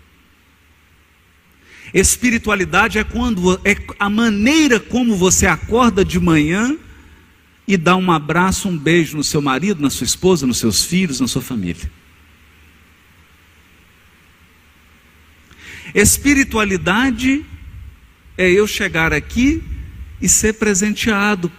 Espiritualidade 1.93 2.99
é 2.99 3.05
quando 3.05 3.61
é 3.65 3.77
a 3.99 4.11
maneira 4.11 4.79
como 4.79 5.17
você 5.17 5.47
acorda 5.47 6.05
de 6.05 6.21
manhã 6.21 6.77
e 7.67 7.77
dá 7.77 7.97
um 7.97 8.11
abraço, 8.11 8.69
um 8.69 8.77
beijo 8.77 9.17
no 9.17 9.25
seu 9.25 9.43
marido, 9.43 9.81
na 9.81 9.91
sua 9.91 10.05
esposa, 10.05 10.47
nos 10.47 10.59
seus 10.59 10.85
filhos, 10.85 11.21
na 11.21 11.29
sua 11.29 11.43
família. 11.43 11.91
Espiritualidade 15.95 17.45
é 18.37 18.51
eu 18.51 18.67
chegar 18.67 19.13
aqui 19.13 19.63
e 20.21 20.29
ser 20.29 20.55
presenteado 20.55 21.51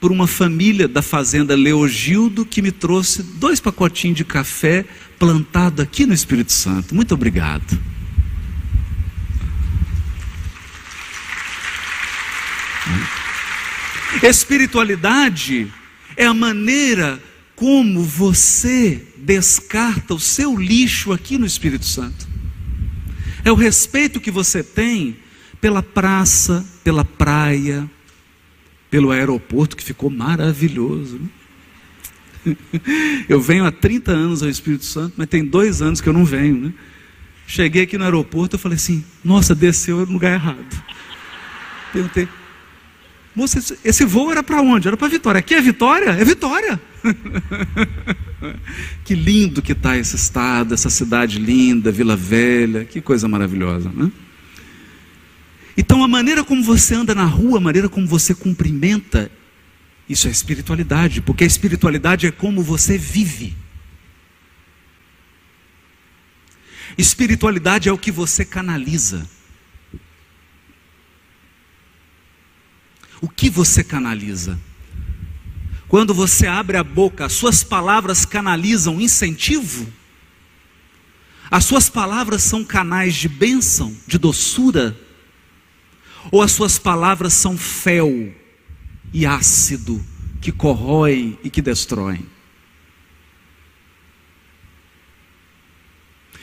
por 0.00 0.10
uma 0.10 0.26
família 0.26 0.88
da 0.88 1.00
fazenda 1.00 1.54
Leogildo 1.54 2.44
que 2.44 2.60
me 2.60 2.72
trouxe 2.72 3.22
dois 3.22 3.60
pacotinhos 3.60 4.16
de 4.16 4.24
café 4.24 4.84
plantado 5.18 5.80
aqui 5.80 6.04
no 6.04 6.12
Espírito 6.12 6.52
Santo. 6.52 6.94
Muito 6.94 7.14
obrigado. 7.14 7.91
Espiritualidade 14.22 15.72
é 16.16 16.26
a 16.26 16.34
maneira 16.34 17.22
como 17.54 18.02
você 18.02 19.06
descarta 19.16 20.14
o 20.14 20.20
seu 20.20 20.56
lixo 20.56 21.12
aqui 21.12 21.38
no 21.38 21.46
Espírito 21.46 21.84
Santo. 21.84 22.26
É 23.44 23.50
o 23.50 23.56
respeito 23.56 24.20
que 24.20 24.30
você 24.30 24.62
tem 24.62 25.16
pela 25.60 25.82
praça, 25.82 26.64
pela 26.82 27.04
praia, 27.04 27.88
pelo 28.90 29.10
aeroporto, 29.10 29.76
que 29.76 29.84
ficou 29.84 30.10
maravilhoso. 30.10 31.20
Né? 32.44 32.56
Eu 33.28 33.40
venho 33.40 33.64
há 33.64 33.72
30 33.72 34.12
anos 34.12 34.42
ao 34.42 34.48
Espírito 34.48 34.84
Santo, 34.84 35.14
mas 35.16 35.28
tem 35.28 35.44
dois 35.44 35.80
anos 35.80 36.00
que 36.00 36.08
eu 36.08 36.12
não 36.12 36.24
venho. 36.24 36.56
Né? 36.56 36.74
Cheguei 37.46 37.82
aqui 37.84 37.96
no 37.96 38.04
aeroporto, 38.04 38.56
eu 38.56 38.58
falei 38.58 38.76
assim: 38.76 39.04
nossa, 39.22 39.54
desceu 39.54 40.04
no 40.04 40.12
lugar 40.12 40.32
errado. 40.32 40.84
Perguntei, 41.92 42.28
moça, 43.34 43.76
esse 43.84 44.04
voo 44.04 44.30
era 44.30 44.42
para 44.42 44.60
onde? 44.60 44.88
Era 44.88 44.96
para 44.96 45.08
Vitória. 45.08 45.38
Aqui 45.38 45.54
é 45.54 45.60
Vitória? 45.60 46.10
É 46.10 46.24
Vitória. 46.24 46.80
que 49.04 49.14
lindo 49.14 49.62
que 49.62 49.72
está 49.72 49.96
esse 49.96 50.16
estado, 50.16 50.74
essa 50.74 50.90
cidade 50.90 51.38
linda, 51.38 51.90
Vila 51.90 52.16
Velha, 52.16 52.84
que 52.84 53.00
coisa 53.00 53.28
maravilhosa, 53.28 53.90
né? 53.94 54.10
Então, 55.76 56.04
a 56.04 56.08
maneira 56.08 56.44
como 56.44 56.62
você 56.62 56.94
anda 56.94 57.14
na 57.14 57.24
rua, 57.24 57.58
a 57.58 57.60
maneira 57.60 57.88
como 57.88 58.06
você 58.06 58.34
cumprimenta, 58.34 59.30
isso 60.08 60.28
é 60.28 60.30
espiritualidade, 60.30 61.22
porque 61.22 61.44
a 61.44 61.46
espiritualidade 61.46 62.26
é 62.26 62.30
como 62.30 62.62
você 62.62 62.98
vive. 62.98 63.56
Espiritualidade 66.98 67.88
é 67.88 67.92
o 67.92 67.96
que 67.96 68.10
você 68.10 68.44
canaliza. 68.44 69.26
O 73.22 73.28
que 73.28 73.48
você 73.48 73.84
canaliza? 73.84 74.58
Quando 75.86 76.12
você 76.12 76.48
abre 76.48 76.76
a 76.76 76.82
boca, 76.82 77.24
as 77.24 77.32
suas 77.32 77.62
palavras 77.62 78.24
canalizam 78.24 79.00
incentivo? 79.00 79.86
As 81.48 81.64
suas 81.64 81.88
palavras 81.88 82.42
são 82.42 82.64
canais 82.64 83.14
de 83.14 83.28
bênção, 83.28 83.96
de 84.08 84.18
doçura? 84.18 84.98
Ou 86.32 86.42
as 86.42 86.50
suas 86.50 86.80
palavras 86.80 87.32
são 87.32 87.56
fel 87.56 88.34
e 89.12 89.24
ácido, 89.24 90.04
que 90.40 90.50
corroem 90.50 91.38
e 91.44 91.50
que 91.50 91.62
destroem? 91.62 92.26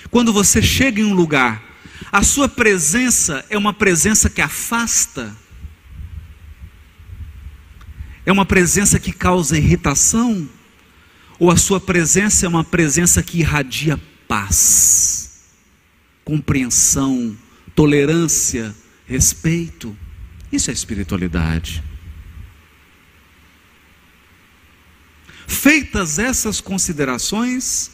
Quando 0.10 0.32
você 0.32 0.62
chega 0.62 1.02
em 1.02 1.06
um 1.06 1.14
lugar, 1.14 1.62
a 2.10 2.24
sua 2.24 2.48
presença 2.48 3.46
é 3.50 3.58
uma 3.58 3.74
presença 3.74 4.30
que 4.30 4.42
afasta, 4.42 5.36
é 8.30 8.32
uma 8.32 8.46
presença 8.46 9.00
que 9.00 9.12
causa 9.12 9.58
irritação, 9.58 10.48
ou 11.40 11.50
a 11.50 11.58
sua 11.58 11.80
presença 11.80 12.46
é 12.46 12.50
uma 12.50 12.64
presença 12.64 13.24
que 13.24 13.40
irradia 13.40 14.00
paz, 14.28 15.48
compreensão, 16.24 17.36
tolerância, 17.74 18.76
respeito. 19.08 19.98
Isso 20.52 20.70
é 20.70 20.74
espiritualidade. 20.74 21.84
Feitas 25.48 26.20
essas 26.20 26.62
considerações, 26.62 27.90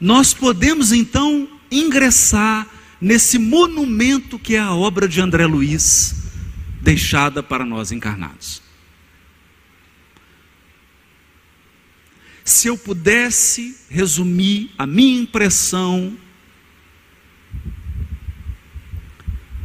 nós 0.00 0.32
podemos 0.32 0.92
então 0.92 1.46
ingressar 1.70 2.66
nesse 2.98 3.38
monumento 3.38 4.38
que 4.38 4.56
é 4.56 4.60
a 4.60 4.72
obra 4.72 5.06
de 5.06 5.20
André 5.20 5.44
Luiz, 5.44 6.14
deixada 6.80 7.42
para 7.42 7.66
nós 7.66 7.92
encarnados. 7.92 8.64
Se 12.46 12.68
eu 12.68 12.78
pudesse 12.78 13.76
resumir 13.90 14.70
a 14.78 14.86
minha 14.86 15.20
impressão 15.20 16.16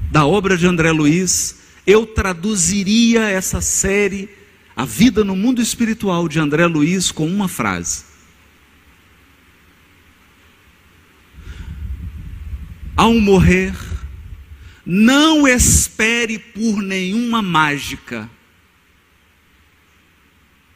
da 0.09 0.25
obra 0.25 0.57
de 0.57 0.65
André 0.65 0.91
Luiz, 0.91 1.59
eu 1.85 2.07
traduziria 2.07 3.29
essa 3.29 3.61
série, 3.61 4.27
A 4.75 4.83
Vida 4.83 5.23
no 5.23 5.35
Mundo 5.35 5.61
Espiritual 5.61 6.27
de 6.27 6.39
André 6.39 6.65
Luiz, 6.65 7.11
com 7.11 7.27
uma 7.27 7.47
frase: 7.47 8.03
Ao 12.97 13.13
morrer, 13.13 13.75
não 14.83 15.47
espere 15.47 16.39
por 16.39 16.81
nenhuma 16.81 17.43
mágica, 17.43 18.27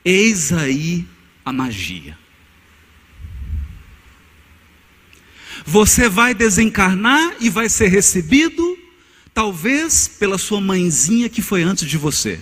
eis 0.05 0.53
aí 0.53 1.14
a 1.45 1.53
magia. 1.53 2.17
Você 5.65 6.09
vai 6.09 6.33
desencarnar 6.33 7.35
e 7.39 7.49
vai 7.49 7.69
ser 7.69 7.87
recebido 7.87 8.77
talvez 9.33 10.07
pela 10.07 10.37
sua 10.37 10.59
mãezinha 10.59 11.29
que 11.29 11.41
foi 11.41 11.63
antes 11.63 11.87
de 11.87 11.97
você. 11.97 12.39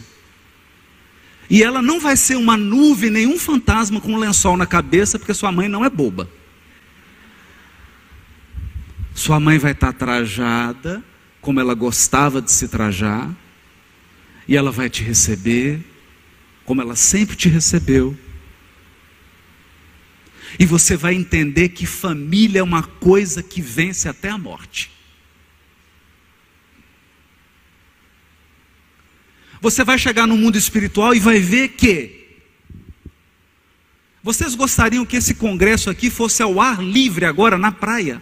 E 1.49 1.61
ela 1.61 1.81
não 1.81 1.99
vai 1.99 2.15
ser 2.15 2.35
uma 2.35 2.57
nuvem, 2.57 3.09
nenhum 3.09 3.37
fantasma 3.37 3.99
com 3.99 4.13
um 4.13 4.17
lençol 4.17 4.57
na 4.57 4.65
cabeça, 4.65 5.19
porque 5.19 5.33
sua 5.33 5.51
mãe 5.51 5.67
não 5.67 5.83
é 5.83 5.89
boba. 5.89 6.29
Sua 9.13 9.39
mãe 9.39 9.59
vai 9.59 9.73
estar 9.73 9.93
trajada, 9.93 11.03
como 11.41 11.59
ela 11.59 11.73
gostava 11.73 12.41
de 12.41 12.51
se 12.51 12.67
trajar, 12.67 13.29
e 14.47 14.55
ela 14.55 14.71
vai 14.71 14.89
te 14.89 15.03
receber, 15.03 15.79
como 16.65 16.81
ela 16.81 16.95
sempre 16.95 17.35
te 17.35 17.49
recebeu. 17.49 18.17
E 20.59 20.65
você 20.65 20.95
vai 20.95 21.13
entender 21.13 21.69
que 21.69 21.85
família 21.85 22.59
é 22.59 22.63
uma 22.63 22.83
coisa 22.83 23.41
que 23.41 23.61
vence 23.61 24.07
até 24.07 24.29
a 24.29 24.37
morte. 24.37 24.93
você 29.63 29.81
vai 29.85 29.97
chegar 29.97 30.27
no 30.27 30.35
mundo 30.35 30.57
espiritual 30.57 31.15
e 31.15 31.21
vai 31.21 31.39
ver 31.39 31.69
que 31.69 32.41
vocês 34.21 34.55
gostariam 34.55 35.05
que 35.05 35.15
esse 35.15 35.35
congresso 35.35 35.89
aqui 35.89 36.09
fosse 36.09 36.43
ao 36.43 36.59
ar 36.59 36.83
livre 36.83 37.23
agora 37.23 37.57
na 37.57 37.71
praia? 37.71 38.21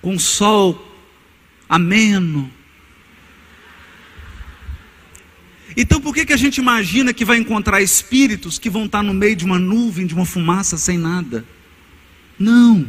Com 0.00 0.16
sol 0.16 0.96
ameno. 1.68 2.52
Então 5.80 5.98
por 5.98 6.12
que, 6.14 6.26
que 6.26 6.32
a 6.34 6.36
gente 6.36 6.58
imagina 6.58 7.14
que 7.14 7.24
vai 7.24 7.38
encontrar 7.38 7.80
espíritos 7.80 8.58
que 8.58 8.68
vão 8.68 8.84
estar 8.84 9.02
no 9.02 9.14
meio 9.14 9.34
de 9.34 9.46
uma 9.46 9.58
nuvem, 9.58 10.06
de 10.06 10.12
uma 10.12 10.26
fumaça 10.26 10.76
sem 10.76 10.98
nada? 10.98 11.42
Não. 12.38 12.86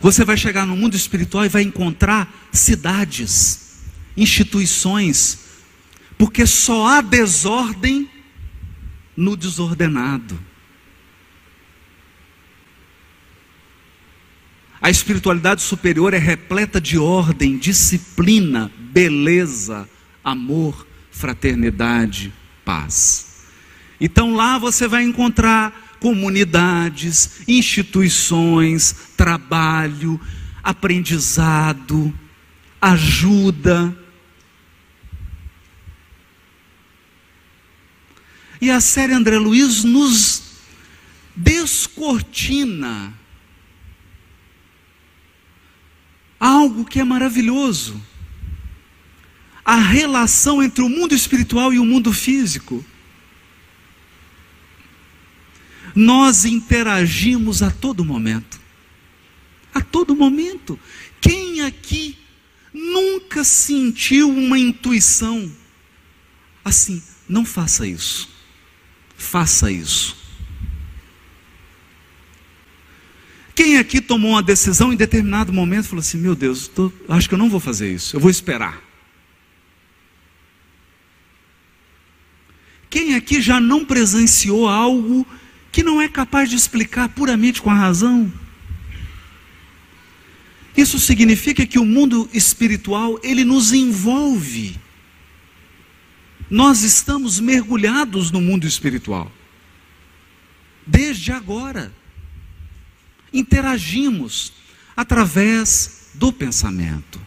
Você 0.00 0.24
vai 0.24 0.36
chegar 0.36 0.66
no 0.66 0.76
mundo 0.76 0.96
espiritual 0.96 1.44
e 1.44 1.48
vai 1.48 1.62
encontrar 1.62 2.48
cidades 2.50 3.84
instituições, 4.16 5.38
porque 6.18 6.44
só 6.44 6.88
há 6.88 7.00
desordem 7.00 8.10
no 9.16 9.36
desordenado. 9.36 10.36
A 14.82 14.90
espiritualidade 14.90 15.62
superior 15.62 16.12
é 16.14 16.18
repleta 16.18 16.80
de 16.80 16.98
ordem, 16.98 17.56
disciplina, 17.56 18.72
beleza, 18.76 19.88
amor, 20.24 20.87
fraternidade, 21.18 22.32
paz. 22.64 23.44
Então 24.00 24.34
lá 24.34 24.58
você 24.58 24.86
vai 24.86 25.04
encontrar 25.04 25.96
comunidades, 26.00 27.40
instituições, 27.46 28.94
trabalho, 29.16 30.20
aprendizado, 30.62 32.12
ajuda, 32.80 33.96
E 38.60 38.70
a 38.70 38.80
série 38.80 39.12
André 39.12 39.38
Luiz 39.38 39.84
nos 39.84 40.42
descortina 41.34 43.14
algo 46.40 46.84
que 46.84 46.98
é 46.98 47.04
maravilhoso: 47.04 48.00
a 49.68 49.76
relação 49.76 50.62
entre 50.62 50.82
o 50.82 50.88
mundo 50.88 51.14
espiritual 51.14 51.74
e 51.74 51.78
o 51.78 51.84
mundo 51.84 52.10
físico. 52.10 52.82
Nós 55.94 56.46
interagimos 56.46 57.62
a 57.62 57.70
todo 57.70 58.02
momento. 58.02 58.58
A 59.74 59.82
todo 59.82 60.16
momento. 60.16 60.80
Quem 61.20 61.60
aqui 61.60 62.16
nunca 62.72 63.44
sentiu 63.44 64.30
uma 64.30 64.58
intuição 64.58 65.52
assim? 66.64 67.02
Não 67.28 67.44
faça 67.44 67.86
isso. 67.86 68.30
Faça 69.18 69.70
isso. 69.70 70.16
Quem 73.54 73.76
aqui 73.76 74.00
tomou 74.00 74.30
uma 74.30 74.42
decisão 74.42 74.94
em 74.94 74.96
determinado 74.96 75.52
momento 75.52 75.88
falou 75.88 76.00
assim: 76.00 76.16
Meu 76.16 76.34
Deus, 76.34 76.68
tô, 76.68 76.90
acho 77.06 77.28
que 77.28 77.34
eu 77.34 77.38
não 77.38 77.50
vou 77.50 77.60
fazer 77.60 77.92
isso, 77.92 78.16
eu 78.16 78.20
vou 78.20 78.30
esperar. 78.30 78.87
Quem 82.90 83.14
aqui 83.14 83.40
já 83.40 83.60
não 83.60 83.84
presenciou 83.84 84.68
algo 84.68 85.26
que 85.70 85.82
não 85.82 86.00
é 86.00 86.08
capaz 86.08 86.48
de 86.48 86.56
explicar 86.56 87.08
puramente 87.10 87.60
com 87.60 87.70
a 87.70 87.74
razão? 87.74 88.32
Isso 90.76 90.98
significa 90.98 91.66
que 91.66 91.78
o 91.78 91.84
mundo 91.84 92.30
espiritual, 92.32 93.18
ele 93.22 93.44
nos 93.44 93.72
envolve. 93.72 94.78
Nós 96.48 96.82
estamos 96.82 97.40
mergulhados 97.40 98.30
no 98.30 98.40
mundo 98.40 98.66
espiritual. 98.66 99.30
Desde 100.86 101.32
agora. 101.32 101.92
Interagimos 103.32 104.52
através 104.96 106.08
do 106.14 106.32
pensamento. 106.32 107.20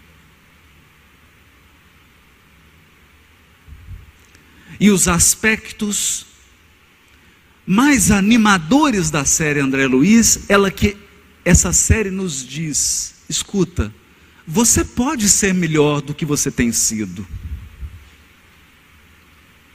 E 4.81 4.89
os 4.89 5.07
aspectos 5.07 6.25
mais 7.67 8.09
animadores 8.09 9.11
da 9.11 9.23
série 9.23 9.59
André 9.59 9.85
Luiz, 9.85 10.49
ela 10.49 10.71
que 10.71 10.97
essa 11.45 11.71
série 11.71 12.09
nos 12.09 12.43
diz, 12.43 13.13
escuta, 13.29 13.93
você 14.47 14.83
pode 14.83 15.29
ser 15.29 15.53
melhor 15.53 16.01
do 16.01 16.15
que 16.15 16.25
você 16.25 16.49
tem 16.49 16.71
sido. 16.71 17.27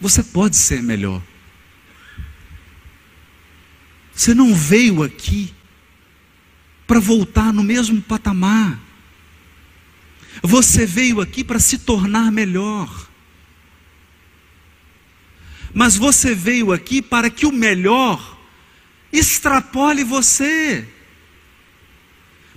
Você 0.01 0.25
pode 0.25 0.57
ser 0.57 0.83
melhor. 0.83 1.23
Você 4.13 4.35
não 4.35 4.53
veio 4.57 5.05
aqui 5.05 5.55
para 6.85 6.99
voltar 6.99 7.53
no 7.53 7.63
mesmo 7.63 8.03
patamar. 8.03 8.77
Você 10.43 10.85
veio 10.85 11.21
aqui 11.21 11.45
para 11.45 11.61
se 11.61 11.79
tornar 11.79 12.33
melhor. 12.33 13.09
Mas 15.77 15.95
você 15.95 16.35
veio 16.35 16.73
aqui 16.73 17.03
para 17.03 17.29
que 17.29 17.45
o 17.45 17.53
melhor 17.53 18.41
extrapole 19.13 20.03
você. 20.05 20.89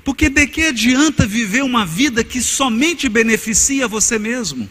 Porque 0.05 0.29
de 0.29 0.47
que 0.47 0.61
adianta 0.61 1.27
viver 1.27 1.61
uma 1.61 1.85
vida 1.85 2.23
que 2.23 2.41
somente 2.41 3.09
beneficia 3.09 3.89
você 3.89 4.17
mesmo? 4.17 4.69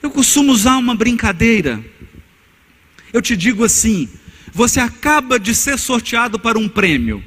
Eu 0.00 0.08
costumo 0.08 0.52
usar 0.52 0.76
uma 0.76 0.94
brincadeira. 0.94 1.84
Eu 3.12 3.20
te 3.20 3.36
digo 3.36 3.64
assim: 3.64 4.08
você 4.52 4.78
acaba 4.78 5.36
de 5.40 5.52
ser 5.52 5.80
sorteado 5.80 6.38
para 6.38 6.56
um 6.56 6.68
prêmio. 6.68 7.24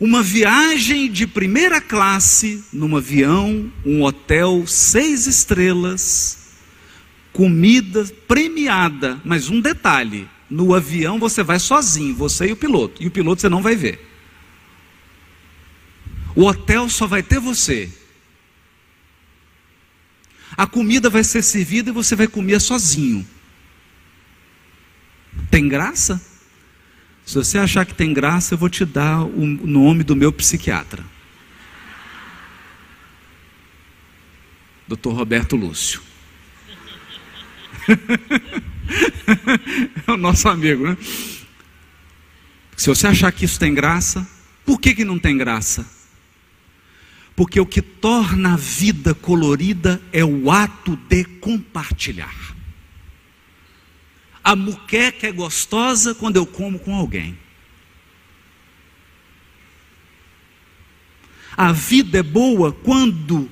Uma 0.00 0.22
viagem 0.22 1.10
de 1.10 1.26
primeira 1.26 1.80
classe 1.80 2.64
num 2.72 2.96
avião, 2.96 3.70
um 3.84 4.02
hotel 4.02 4.66
seis 4.66 5.26
estrelas, 5.26 6.56
comida 7.32 8.04
premiada. 8.26 9.20
Mas 9.24 9.48
um 9.48 9.60
detalhe: 9.60 10.28
no 10.50 10.74
avião 10.74 11.18
você 11.18 11.42
vai 11.42 11.58
sozinho, 11.58 12.14
você 12.14 12.46
e 12.46 12.52
o 12.52 12.56
piloto, 12.56 13.02
e 13.02 13.06
o 13.06 13.10
piloto 13.10 13.40
você 13.40 13.48
não 13.48 13.62
vai 13.62 13.76
ver. 13.76 14.04
O 16.34 16.44
hotel 16.44 16.88
só 16.88 17.06
vai 17.06 17.22
ter 17.22 17.38
você. 17.38 17.90
A 20.56 20.66
comida 20.66 21.08
vai 21.08 21.22
ser 21.22 21.42
servida 21.42 21.90
e 21.90 21.92
você 21.92 22.16
vai 22.16 22.26
comer 22.26 22.60
sozinho. 22.60 23.26
Tem 25.50 25.68
graça? 25.68 26.33
Se 27.24 27.36
você 27.36 27.58
achar 27.58 27.86
que 27.86 27.94
tem 27.94 28.12
graça, 28.12 28.54
eu 28.54 28.58
vou 28.58 28.68
te 28.68 28.84
dar 28.84 29.22
o 29.22 29.46
nome 29.46 30.04
do 30.04 30.14
meu 30.14 30.32
psiquiatra. 30.32 31.04
Dr. 34.86 35.10
Roberto 35.10 35.56
Lúcio. 35.56 36.02
é 40.06 40.12
o 40.12 40.16
nosso 40.16 40.48
amigo, 40.48 40.86
né? 40.86 40.96
Se 42.76 42.88
você 42.88 43.06
achar 43.06 43.32
que 43.32 43.46
isso 43.46 43.58
tem 43.58 43.72
graça, 43.72 44.26
por 44.64 44.78
que, 44.78 44.94
que 44.94 45.04
não 45.04 45.18
tem 45.18 45.36
graça? 45.36 45.86
Porque 47.34 47.58
o 47.58 47.66
que 47.66 47.80
torna 47.80 48.54
a 48.54 48.56
vida 48.56 49.14
colorida 49.14 50.00
é 50.12 50.24
o 50.24 50.50
ato 50.50 50.96
de 51.08 51.24
compartilhar. 51.24 52.53
A 54.44 54.54
muqueca 54.54 55.26
é 55.26 55.32
gostosa 55.32 56.14
quando 56.14 56.36
eu 56.36 56.44
como 56.44 56.78
com 56.78 56.94
alguém. 56.94 57.38
A 61.56 61.72
vida 61.72 62.18
é 62.18 62.22
boa 62.22 62.70
quando 62.70 63.50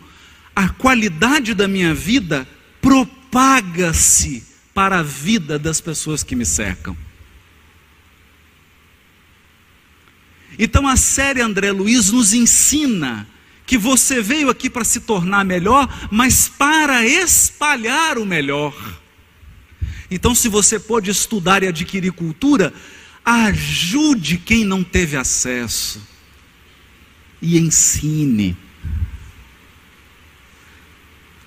a 0.55 0.68
qualidade 0.68 1.55
da 1.55 1.66
minha 1.66 1.94
vida 1.94 2.46
propaga-se 2.81 4.44
para 4.74 4.98
a 4.98 5.02
vida 5.02 5.59
das 5.59 5.81
pessoas 5.81 6.22
que 6.22 6.37
me 6.37 6.44
cercam. 6.44 6.96
Então 10.59 10.87
a 10.87 10.96
série 10.96 11.40
André 11.40 11.72
Luiz 11.72 12.11
nos 12.11 12.35
ensina 12.35 13.26
que 13.64 13.78
você 13.78 14.20
veio 14.20 14.50
aqui 14.50 14.68
para 14.68 14.85
se 14.85 15.00
tornar 15.00 15.44
melhor, 15.44 15.88
mas 16.11 16.48
para 16.48 17.07
espalhar 17.07 18.18
o 18.18 18.26
melhor. 18.26 19.01
Então, 20.14 20.35
se 20.35 20.48
você 20.48 20.79
pode 20.79 21.11
estudar 21.11 21.62
e 21.62 21.68
adquirir 21.68 22.12
cultura, 22.12 22.72
ajude 23.25 24.37
quem 24.37 24.64
não 24.64 24.85
teve 24.85 25.16
acesso 25.16 26.07
e 27.40 27.59
ensine. 27.59 28.57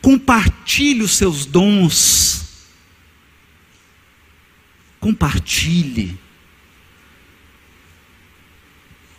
Compartilhe 0.02 1.04
os 1.04 1.16
seus 1.16 1.46
dons. 1.46 2.66
Compartilhe. 5.00 6.18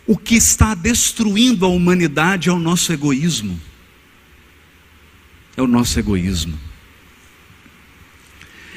O 0.05 0.17
que 0.17 0.35
está 0.35 0.75
destruindo 0.75 1.65
a 1.65 1.69
humanidade 1.69 2.49
é 2.49 2.51
o 2.51 2.59
nosso 2.59 2.91
egoísmo. 2.91 3.59
É 5.55 5.61
o 5.61 5.67
nosso 5.67 5.97
egoísmo. 5.97 6.66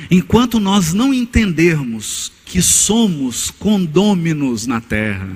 Enquanto 0.09 0.61
nós 0.61 0.93
não 0.93 1.13
entendermos 1.13 2.33
que 2.45 2.63
somos 2.63 3.51
condôminos 3.51 4.67
na 4.67 4.81
terra, 4.81 5.29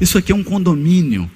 isso 0.00 0.18
aqui 0.18 0.30
é 0.30 0.34
um 0.34 0.44
condomínio. 0.44 1.30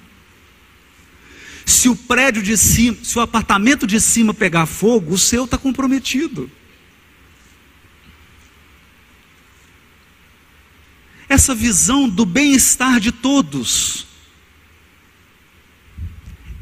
Se 1.65 1.89
o 1.89 1.95
prédio 1.95 2.41
de 2.41 2.57
cima, 2.57 2.97
se 3.03 3.17
o 3.17 3.21
apartamento 3.21 3.85
de 3.85 3.99
cima 3.99 4.33
pegar 4.33 4.65
fogo, 4.65 5.13
o 5.13 5.17
seu 5.17 5.45
está 5.45 5.57
comprometido. 5.57 6.49
Essa 11.29 11.55
visão 11.55 12.09
do 12.09 12.25
bem-estar 12.25 12.99
de 12.99 13.11
todos 13.11 14.05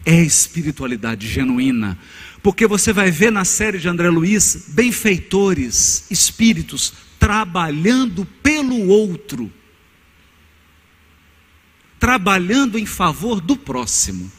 é 0.05 0.21
espiritualidade 0.21 1.27
genuína, 1.27 1.97
porque 2.41 2.65
você 2.65 2.93
vai 2.93 3.11
ver 3.11 3.31
na 3.31 3.43
série 3.43 3.79
de 3.79 3.87
André 3.87 4.09
Luiz 4.09 4.65
benfeitores, 4.69 6.05
espíritos 6.09 6.93
trabalhando 7.19 8.25
pelo 8.41 8.87
outro, 8.87 9.51
trabalhando 11.99 12.79
em 12.79 12.85
favor 12.85 13.41
do 13.41 13.57
próximo, 13.57 14.31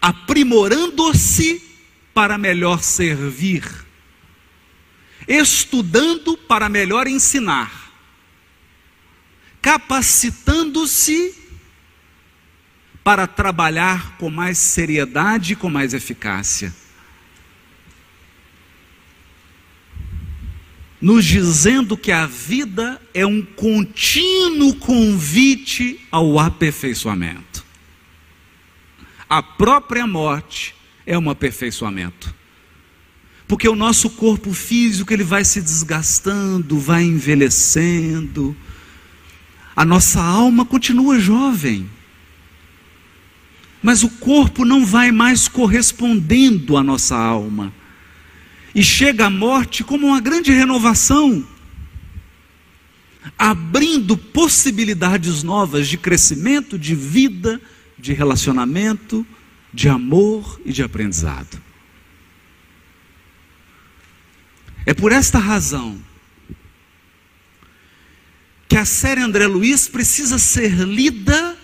aprimorando-se 0.00 1.62
para 2.14 2.38
melhor 2.38 2.82
servir, 2.82 3.64
estudando 5.26 6.38
para 6.38 6.70
melhor 6.70 7.06
ensinar, 7.06 7.92
capacitando-se 9.60 11.37
para 13.08 13.26
trabalhar 13.26 14.18
com 14.18 14.28
mais 14.28 14.58
seriedade 14.58 15.54
e 15.54 15.56
com 15.56 15.70
mais 15.70 15.94
eficácia. 15.94 16.74
nos 21.00 21.24
dizendo 21.24 21.96
que 21.96 22.12
a 22.12 22.26
vida 22.26 23.00
é 23.14 23.24
um 23.24 23.40
contínuo 23.40 24.74
convite 24.74 25.98
ao 26.10 26.38
aperfeiçoamento. 26.38 27.64
A 29.26 29.42
própria 29.42 30.06
morte 30.06 30.74
é 31.06 31.18
um 31.18 31.30
aperfeiçoamento. 31.30 32.34
Porque 33.46 33.70
o 33.70 33.76
nosso 33.76 34.10
corpo 34.10 34.52
físico 34.52 35.14
ele 35.14 35.24
vai 35.24 35.46
se 35.46 35.62
desgastando, 35.62 36.78
vai 36.78 37.04
envelhecendo. 37.04 38.54
A 39.74 39.82
nossa 39.82 40.20
alma 40.20 40.66
continua 40.66 41.18
jovem. 41.18 41.88
Mas 43.82 44.02
o 44.02 44.08
corpo 44.08 44.64
não 44.64 44.84
vai 44.84 45.12
mais 45.12 45.48
correspondendo 45.48 46.76
à 46.76 46.82
nossa 46.82 47.16
alma. 47.16 47.72
E 48.74 48.82
chega 48.82 49.26
a 49.26 49.30
morte 49.30 49.82
como 49.82 50.08
uma 50.08 50.20
grande 50.20 50.52
renovação, 50.52 51.46
abrindo 53.38 54.16
possibilidades 54.16 55.42
novas 55.42 55.88
de 55.88 55.96
crescimento, 55.96 56.78
de 56.78 56.94
vida, 56.94 57.60
de 57.98 58.12
relacionamento, 58.12 59.26
de 59.72 59.88
amor 59.88 60.60
e 60.64 60.72
de 60.72 60.82
aprendizado. 60.82 61.60
É 64.86 64.94
por 64.94 65.12
esta 65.12 65.38
razão 65.38 65.98
que 68.68 68.76
a 68.76 68.84
série 68.84 69.20
André 69.20 69.46
Luiz 69.46 69.88
precisa 69.88 70.38
ser 70.38 70.72
lida 70.72 71.57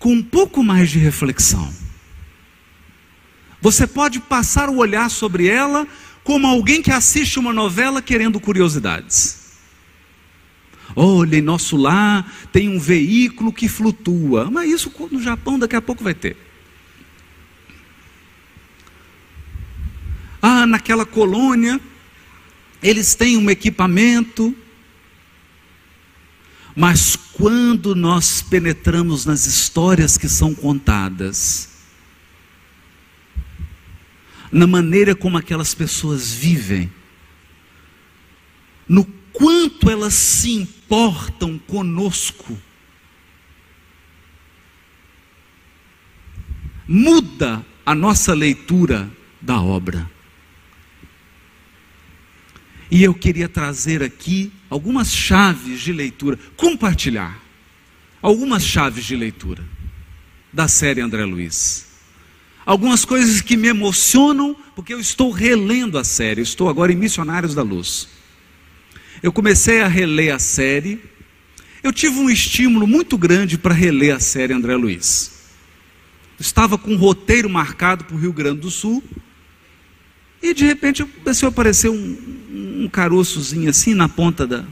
com 0.00 0.14
um 0.14 0.22
pouco 0.22 0.64
mais 0.64 0.90
de 0.90 0.98
reflexão. 0.98 1.72
Você 3.60 3.86
pode 3.86 4.18
passar 4.18 4.70
o 4.70 4.78
olhar 4.78 5.10
sobre 5.10 5.46
ela 5.46 5.86
como 6.24 6.46
alguém 6.46 6.82
que 6.82 6.90
assiste 6.90 7.38
uma 7.38 7.52
novela 7.52 8.00
querendo 8.00 8.40
curiosidades. 8.40 9.38
Olha, 10.96 11.36
em 11.36 11.42
nosso 11.42 11.76
lar 11.76 12.32
tem 12.50 12.68
um 12.68 12.80
veículo 12.80 13.52
que 13.52 13.68
flutua. 13.68 14.50
Mas 14.50 14.70
isso 14.70 14.92
no 15.12 15.22
Japão 15.22 15.58
daqui 15.58 15.76
a 15.76 15.82
pouco 15.82 16.02
vai 16.02 16.14
ter. 16.14 16.36
Ah, 20.40 20.66
naquela 20.66 21.04
colônia 21.04 21.78
eles 22.82 23.14
têm 23.14 23.36
um 23.36 23.50
equipamento. 23.50 24.56
Mas 26.74 27.16
quando 27.16 27.94
nós 27.94 28.42
penetramos 28.42 29.24
nas 29.26 29.46
histórias 29.46 30.16
que 30.16 30.28
são 30.28 30.54
contadas, 30.54 31.68
na 34.52 34.66
maneira 34.66 35.14
como 35.14 35.38
aquelas 35.38 35.74
pessoas 35.74 36.32
vivem, 36.32 36.90
no 38.88 39.04
quanto 39.32 39.90
elas 39.90 40.14
se 40.14 40.52
importam 40.52 41.58
conosco, 41.58 42.58
muda 46.86 47.64
a 47.86 47.94
nossa 47.94 48.34
leitura 48.34 49.10
da 49.40 49.60
obra. 49.60 50.10
E 52.90 53.04
eu 53.04 53.14
queria 53.14 53.48
trazer 53.48 54.02
aqui 54.02 54.52
algumas 54.70 55.12
chaves 55.12 55.80
de 55.80 55.92
leitura, 55.92 56.38
compartilhar. 56.56 57.38
Algumas 58.22 58.62
chaves 58.62 59.04
de 59.04 59.16
leitura. 59.16 59.62
Da 60.52 60.68
série 60.68 61.00
André 61.00 61.24
Luiz. 61.24 61.86
Algumas 62.64 63.04
coisas 63.04 63.40
que 63.40 63.56
me 63.56 63.68
emocionam, 63.68 64.56
porque 64.76 64.94
eu 64.94 65.00
estou 65.00 65.30
relendo 65.30 65.98
a 65.98 66.04
série, 66.04 66.40
estou 66.40 66.68
agora 66.68 66.92
em 66.92 66.96
Missionários 66.96 67.54
da 67.54 67.62
Luz. 67.62 68.08
Eu 69.22 69.32
comecei 69.32 69.80
a 69.80 69.88
reler 69.88 70.34
a 70.34 70.38
série, 70.38 71.02
eu 71.82 71.92
tive 71.92 72.18
um 72.18 72.30
estímulo 72.30 72.86
muito 72.86 73.16
grande 73.16 73.58
para 73.58 73.74
reler 73.74 74.14
a 74.14 74.20
série 74.20 74.52
André 74.52 74.76
Luiz. 74.76 75.40
Estava 76.38 76.78
com 76.78 76.92
um 76.92 76.96
roteiro 76.96 77.48
marcado 77.48 78.04
para 78.04 78.16
o 78.16 78.18
Rio 78.18 78.32
Grande 78.32 78.60
do 78.60 78.70
Sul, 78.70 79.02
e 80.42 80.54
de 80.54 80.64
repente 80.64 81.04
começou 81.04 81.48
a 81.48 81.50
aparecer 81.50 81.90
um, 81.90 82.84
um 82.84 82.88
caroçozinho 82.88 83.68
assim 83.68 83.94
na 83.94 84.08
ponta 84.08 84.46
da. 84.46 84.64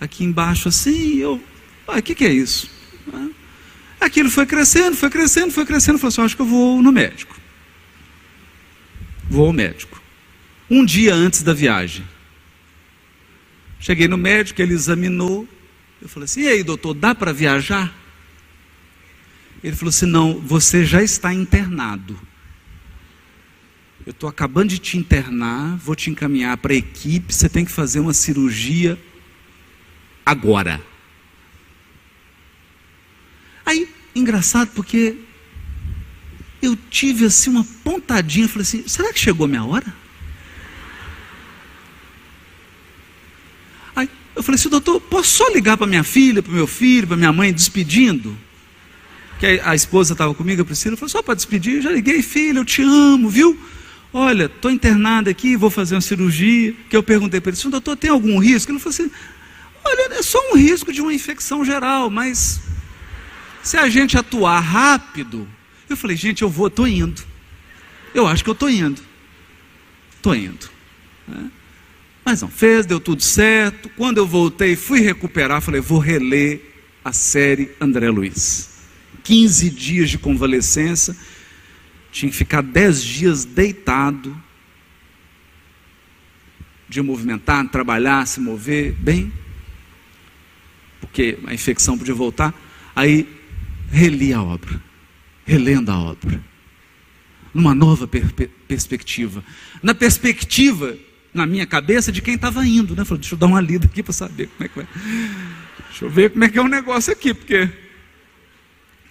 aqui 0.00 0.24
embaixo 0.24 0.68
assim, 0.68 1.14
e 1.14 1.20
eu. 1.20 1.42
O 1.86 2.02
que, 2.02 2.14
que 2.14 2.24
é 2.24 2.32
isso? 2.32 2.70
Ah, 3.12 3.28
Aquilo 4.00 4.30
foi 4.30 4.46
crescendo, 4.46 4.96
foi 4.96 5.10
crescendo, 5.10 5.50
foi 5.50 5.66
crescendo. 5.66 5.98
Falei 5.98 6.08
assim: 6.08 6.22
acho 6.22 6.36
que 6.36 6.42
eu 6.42 6.46
vou 6.46 6.82
no 6.82 6.92
médico. 6.92 7.36
Vou 9.28 9.46
ao 9.46 9.52
médico. 9.52 10.00
Um 10.70 10.84
dia 10.84 11.14
antes 11.14 11.42
da 11.42 11.52
viagem. 11.52 12.04
Cheguei 13.80 14.08
no 14.08 14.16
médico, 14.16 14.60
ele 14.60 14.74
examinou. 14.74 15.48
Eu 16.00 16.08
falei 16.08 16.24
assim: 16.24 16.42
e 16.42 16.48
aí, 16.48 16.62
doutor, 16.62 16.94
dá 16.94 17.14
para 17.14 17.32
viajar? 17.32 17.92
Ele 19.62 19.74
falou 19.74 19.90
assim: 19.90 20.06
não, 20.06 20.38
você 20.40 20.84
já 20.84 21.02
está 21.02 21.34
internado. 21.34 22.18
Eu 24.08 24.12
estou 24.12 24.26
acabando 24.26 24.70
de 24.70 24.78
te 24.78 24.96
internar, 24.96 25.76
vou 25.76 25.94
te 25.94 26.08
encaminhar 26.08 26.56
para 26.56 26.72
a 26.72 26.76
equipe, 26.76 27.30
você 27.30 27.46
tem 27.46 27.62
que 27.62 27.70
fazer 27.70 28.00
uma 28.00 28.14
cirurgia 28.14 28.98
agora. 30.24 30.82
Aí, 33.66 33.86
engraçado, 34.14 34.70
porque 34.74 35.14
eu 36.62 36.74
tive 36.88 37.26
assim 37.26 37.50
uma 37.50 37.62
pontadinha, 37.84 38.48
falei 38.48 38.62
assim: 38.62 38.88
será 38.88 39.12
que 39.12 39.20
chegou 39.20 39.44
a 39.44 39.48
minha 39.48 39.62
hora? 39.62 39.94
Aí 43.94 44.08
eu 44.34 44.42
falei 44.42 44.58
assim: 44.58 44.70
doutor, 44.70 45.02
posso 45.02 45.28
só 45.28 45.48
ligar 45.50 45.76
para 45.76 45.86
minha 45.86 46.02
filha, 46.02 46.42
para 46.42 46.54
meu 46.54 46.66
filho, 46.66 47.08
para 47.08 47.16
minha 47.18 47.30
mãe, 47.30 47.52
despedindo? 47.52 48.34
Que 49.38 49.60
a, 49.62 49.74
esposa 49.74 50.14
estava 50.14 50.34
comigo, 50.34 50.62
a 50.62 50.64
Priscila, 50.64 50.96
falou: 50.96 51.10
só 51.10 51.22
para 51.22 51.34
despedir, 51.34 51.82
já 51.82 51.92
liguei, 51.92 52.22
filha, 52.22 52.60
eu 52.60 52.64
te 52.64 52.80
amo, 52.80 53.28
viu? 53.28 53.54
Olha, 54.12 54.44
estou 54.46 54.70
internado 54.70 55.28
aqui, 55.28 55.56
vou 55.56 55.70
fazer 55.70 55.94
uma 55.94 56.00
cirurgia. 56.00 56.74
Que 56.88 56.96
eu 56.96 57.02
perguntei 57.02 57.40
para 57.40 57.52
ele: 57.52 57.70
doutor, 57.70 57.96
tem 57.96 58.10
algum 58.10 58.38
risco? 58.38 58.72
Ele 58.72 58.78
falou 58.78 58.94
assim: 58.94 59.10
olha, 59.84 60.14
é 60.14 60.22
só 60.22 60.38
um 60.52 60.56
risco 60.56 60.92
de 60.92 61.00
uma 61.00 61.12
infecção 61.12 61.64
geral, 61.64 62.08
mas 62.08 62.60
se 63.62 63.76
a 63.76 63.88
gente 63.88 64.16
atuar 64.16 64.60
rápido, 64.60 65.46
eu 65.88 65.96
falei, 65.96 66.16
gente, 66.16 66.42
eu 66.42 66.48
vou, 66.48 66.68
estou 66.68 66.86
indo. 66.86 67.22
Eu 68.14 68.26
acho 68.26 68.42
que 68.42 68.50
eu 68.50 68.54
estou 68.54 68.70
indo. 68.70 69.00
Estou 70.16 70.34
indo. 70.34 70.70
Né? 71.26 71.50
Mas 72.24 72.42
não, 72.42 72.48
fez, 72.48 72.86
deu 72.86 73.00
tudo 73.00 73.22
certo. 73.22 73.90
Quando 73.90 74.18
eu 74.18 74.26
voltei, 74.26 74.76
fui 74.76 75.00
recuperar, 75.00 75.60
falei, 75.60 75.80
vou 75.80 75.98
reler 75.98 76.60
a 77.04 77.12
série 77.12 77.70
André 77.80 78.10
Luiz. 78.10 78.68
15 79.24 79.70
dias 79.70 80.10
de 80.10 80.18
convalescença, 80.18 81.16
tinha 82.10 82.30
que 82.30 82.36
ficar 82.36 82.62
10 82.62 83.02
dias 83.02 83.44
deitado, 83.44 84.36
de 86.88 87.02
movimentar, 87.02 87.68
trabalhar, 87.68 88.26
se 88.26 88.40
mover, 88.40 88.92
bem, 88.92 89.32
porque 91.00 91.38
a 91.46 91.54
infecção 91.54 91.98
podia 91.98 92.14
voltar. 92.14 92.54
Aí 92.96 93.28
reli 93.90 94.32
a 94.32 94.42
obra, 94.42 94.80
relendo 95.44 95.90
a 95.90 95.98
obra, 95.98 96.42
numa 97.52 97.74
nova 97.74 98.06
per 98.06 98.32
perspectiva. 98.66 99.44
Na 99.82 99.94
perspectiva, 99.94 100.96
na 101.32 101.46
minha 101.46 101.66
cabeça, 101.66 102.10
de 102.10 102.20
quem 102.20 102.34
estava 102.34 102.66
indo, 102.66 102.96
né? 102.96 103.04
Falei, 103.04 103.20
deixa 103.20 103.34
eu 103.34 103.38
dar 103.38 103.46
uma 103.46 103.60
lida 103.60 103.86
aqui 103.86 104.02
para 104.02 104.12
saber 104.12 104.48
como 104.48 104.64
é 104.64 104.68
que 104.68 104.76
vai. 104.76 104.88
Deixa 105.88 106.04
eu 106.04 106.10
ver 106.10 106.30
como 106.30 106.44
é 106.44 106.48
que 106.48 106.58
é 106.58 106.62
o 106.62 106.68
negócio 106.68 107.12
aqui, 107.12 107.32
porque. 107.34 107.68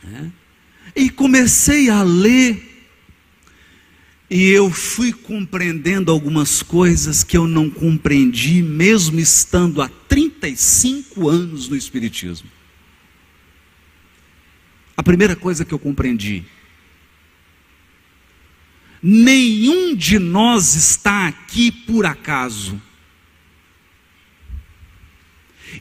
É. 0.03 0.25
E 0.95 1.09
comecei 1.09 1.89
a 1.89 2.01
ler, 2.03 2.66
e 4.29 4.49
eu 4.49 4.69
fui 4.69 5.13
compreendendo 5.13 6.11
algumas 6.11 6.61
coisas 6.61 7.23
que 7.23 7.37
eu 7.37 7.47
não 7.47 7.69
compreendi, 7.69 8.61
mesmo 8.61 9.19
estando 9.19 9.81
há 9.81 9.87
35 9.87 11.29
anos 11.29 11.69
no 11.69 11.75
Espiritismo. 11.77 12.49
A 14.97 15.03
primeira 15.03 15.35
coisa 15.35 15.63
que 15.63 15.73
eu 15.73 15.79
compreendi: 15.79 16.43
nenhum 19.01 19.95
de 19.95 20.19
nós 20.19 20.75
está 20.75 21.27
aqui 21.27 21.71
por 21.71 22.05
acaso. 22.05 22.81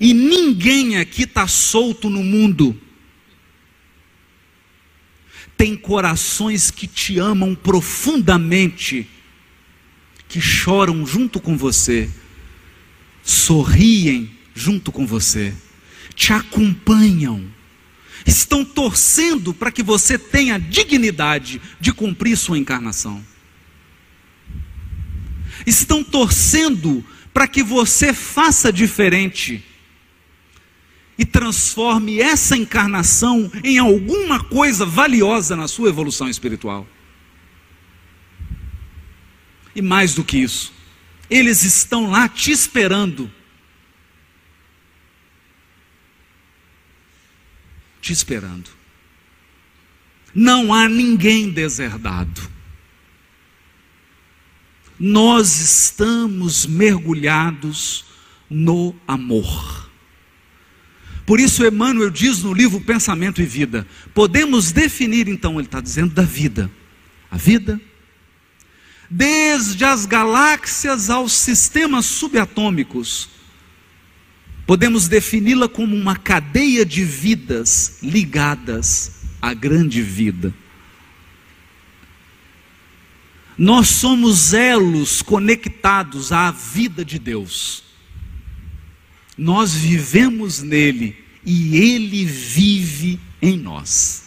E 0.01 0.13
ninguém 0.13 0.99
aqui 0.99 1.23
está 1.23 1.49
solto 1.49 2.11
no 2.11 2.23
mundo. 2.23 2.79
Tem 5.57 5.76
corações 5.87 6.69
que 6.69 6.89
te 6.89 7.17
amam 7.17 7.55
profundamente, 7.55 9.09
que 10.29 10.41
choram 10.41 11.07
junto 11.07 11.39
com 11.39 11.57
você, 11.57 12.11
sorriem 13.23 14.29
junto 14.53 14.91
com 14.91 15.07
você, 15.07 15.55
te 16.17 16.33
acompanham 16.33 17.55
estão 18.27 18.65
torcendo 18.65 19.55
para 19.55 19.71
que 19.71 19.85
você 19.85 20.19
tenha 20.19 20.59
dignidade 20.59 21.63
de 21.81 21.93
cumprir 21.93 22.37
sua 22.37 22.59
encarnação. 22.59 23.25
Estão 25.65 26.03
torcendo 26.03 27.05
para 27.33 27.47
que 27.47 27.63
você 27.63 28.13
faça 28.13 28.73
diferente 28.73 29.65
e 31.19 31.25
transforme 31.25 32.21
essa 32.21 32.57
encarnação 32.57 33.51
em 33.65 33.79
alguma 33.79 34.43
coisa 34.45 34.85
valiosa 34.85 35.57
na 35.57 35.67
sua 35.67 35.89
evolução 35.89 36.29
espiritual. 36.29 36.87
E 39.75 39.81
mais 39.81 40.15
do 40.15 40.25
que 40.25 40.39
isso, 40.39 40.73
eles 41.29 41.63
estão 41.63 42.11
lá 42.11 42.29
te 42.29 42.51
esperando. 42.51 43.31
Te 48.01 48.13
esperando. 48.13 48.71
Não 50.35 50.73
há 50.73 50.89
ninguém 50.89 51.51
deserdado. 51.51 52.43
Nós 54.99 55.61
estamos 55.61 56.67
mergulhados 56.67 58.05
no 58.49 58.95
amor. 59.07 59.86
Por 61.27 61.41
isso, 61.41 61.67
Emmanuel 61.67 62.09
diz 62.09 62.45
no 62.45 62.55
livro 62.55 62.81
Pensamento 62.81 63.43
e 63.43 63.45
Vida: 63.45 63.85
podemos 64.15 64.71
definir, 64.71 65.29
então, 65.29 65.55
ele 65.55 65.67
está 65.67 65.81
dizendo 65.81 66.15
da 66.15 66.23
vida. 66.23 66.71
A 67.29 67.37
vida, 67.37 67.81
desde 69.11 69.85
as 69.85 70.07
galáxias 70.07 71.11
aos 71.11 71.33
sistemas 71.33 72.07
subatômicos, 72.07 73.29
podemos 74.65 75.09
defini-la 75.09 75.69
como 75.69 75.97
uma 75.97 76.15
cadeia 76.15 76.87
de 76.87 77.05
vidas 77.05 77.99
ligadas 78.01 79.23
à 79.43 79.53
grande 79.53 80.01
vida. 80.01 80.55
Nós 83.59 83.89
somos 83.89 84.53
elos 84.53 85.23
conectados 85.23 86.31
à 86.31 86.53
vida 86.53 87.05
de 87.05 87.19
Deus. 87.19 87.86
Nós 89.37 89.75
vivemos 89.75 90.63
nele 90.63 91.25
e 91.45 91.77
ele 91.77 92.25
vive 92.25 93.21
em 93.41 93.57
nós. 93.57 94.25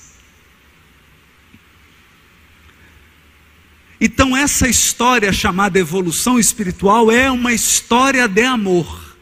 Então, 4.02 4.36
essa 4.38 4.68
história 4.68 5.34
chamada 5.34 5.78
evolução 5.78 6.40
espiritual 6.40 7.12
é 7.12 7.30
uma 7.30 7.52
história 7.52 8.28
de 8.28 8.44
amor. 8.44 9.18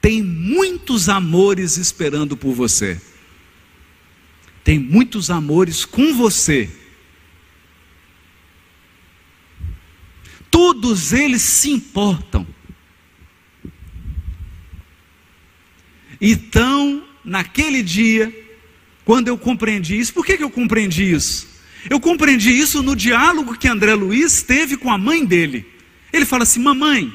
Tem 0.00 0.20
muitos 0.22 1.08
amores 1.08 1.76
esperando 1.76 2.36
por 2.36 2.52
você. 2.52 3.00
Tem 4.64 4.78
muitos 4.78 5.30
amores 5.30 5.84
com 5.84 6.14
você. 6.14 6.68
Todos 10.50 11.12
eles 11.12 11.42
se 11.42 11.70
importam. 11.70 12.46
Então, 16.26 17.06
naquele 17.22 17.82
dia, 17.82 18.34
quando 19.04 19.28
eu 19.28 19.36
compreendi 19.36 19.98
isso, 19.98 20.14
por 20.14 20.24
que, 20.24 20.38
que 20.38 20.42
eu 20.42 20.48
compreendi 20.48 21.12
isso? 21.12 21.46
Eu 21.90 22.00
compreendi 22.00 22.50
isso 22.50 22.82
no 22.82 22.96
diálogo 22.96 23.58
que 23.58 23.68
André 23.68 23.92
Luiz 23.94 24.42
teve 24.42 24.78
com 24.78 24.90
a 24.90 24.96
mãe 24.96 25.22
dele. 25.22 25.70
Ele 26.10 26.24
fala 26.24 26.44
assim: 26.44 26.60
Mamãe, 26.60 27.14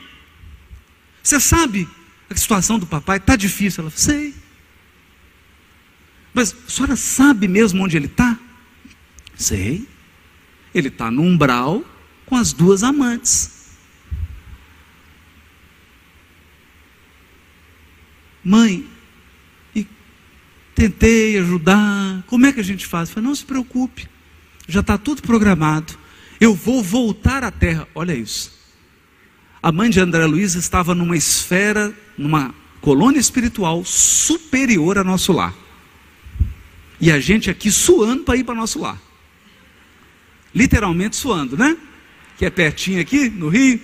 você 1.24 1.40
sabe 1.40 1.90
a 2.30 2.36
situação 2.36 2.78
do 2.78 2.86
papai 2.86 3.18
está 3.18 3.36
difícil? 3.36 3.82
Ela 3.82 3.90
fala: 3.90 4.00
Sei. 4.00 4.36
Mas 6.32 6.56
a 6.68 6.70
senhora 6.70 6.96
sabe 6.96 7.48
mesmo 7.48 7.84
onde 7.84 7.98
ele 7.98 8.06
está? 8.06 8.38
Sei. 9.36 9.88
Ele 10.72 10.90
está 10.90 11.10
no 11.10 11.24
umbral 11.24 11.84
com 12.28 12.36
as 12.36 12.54
duas 12.54 12.84
amantes. 12.84 13.72
Mãe, 18.44 18.88
tentei 20.80 21.38
ajudar. 21.38 22.24
Como 22.26 22.46
é 22.46 22.54
que 22.54 22.60
a 22.62 22.64
gente 22.64 22.86
faz? 22.88 23.10
Eu 23.10 23.16
falei, 23.16 23.28
não 23.28 23.36
se 23.36 23.44
preocupe, 23.44 24.08
já 24.68 24.80
está 24.80 24.98
tudo 24.98 25.22
programado. 25.22 25.94
Eu 26.40 26.56
vou 26.56 26.82
voltar 26.82 27.44
à 27.44 27.52
terra. 27.52 27.86
Olha 27.94 28.14
isso. 28.14 28.58
A 29.62 29.74
mãe 29.74 29.90
de 29.90 30.00
André 30.00 30.26
Luiz 30.26 30.56
estava 30.56 30.96
numa 30.96 31.18
esfera, 31.18 31.94
numa 32.18 32.56
colônia 32.80 33.20
espiritual 33.20 33.84
superior 33.84 34.98
a 34.98 35.04
nosso 35.04 35.34
lar. 35.34 35.54
E 37.02 37.12
a 37.12 37.20
gente 37.20 37.50
aqui 37.50 37.70
suando 37.70 38.24
para 38.24 38.38
ir 38.38 38.46
para 38.46 38.56
nosso 38.56 38.80
lar. 38.80 38.98
Literalmente 40.56 41.18
suando, 41.18 41.58
né? 41.58 41.76
Que 42.38 42.46
é 42.46 42.50
pertinho 42.50 43.02
aqui, 43.02 43.30
no 43.30 43.50
Rio. 43.50 43.82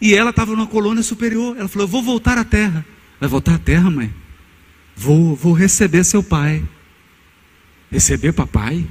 E 0.00 0.12
ela 0.12 0.30
estava 0.30 0.50
numa 0.56 0.66
colônia 0.66 1.04
superior. 1.04 1.56
Ela 1.56 1.68
falou: 1.68 1.86
Eu 1.86 1.90
vou 1.90 2.02
voltar 2.02 2.36
à 2.36 2.42
terra. 2.44 2.84
Vai 3.20 3.28
voltar 3.28 3.54
à 3.54 3.58
terra, 3.58 3.88
mãe? 3.88 4.12
Vou, 5.00 5.34
vou 5.34 5.54
receber 5.54 6.04
seu 6.04 6.22
pai. 6.22 6.62
Receber 7.90 8.34
papai? 8.34 8.86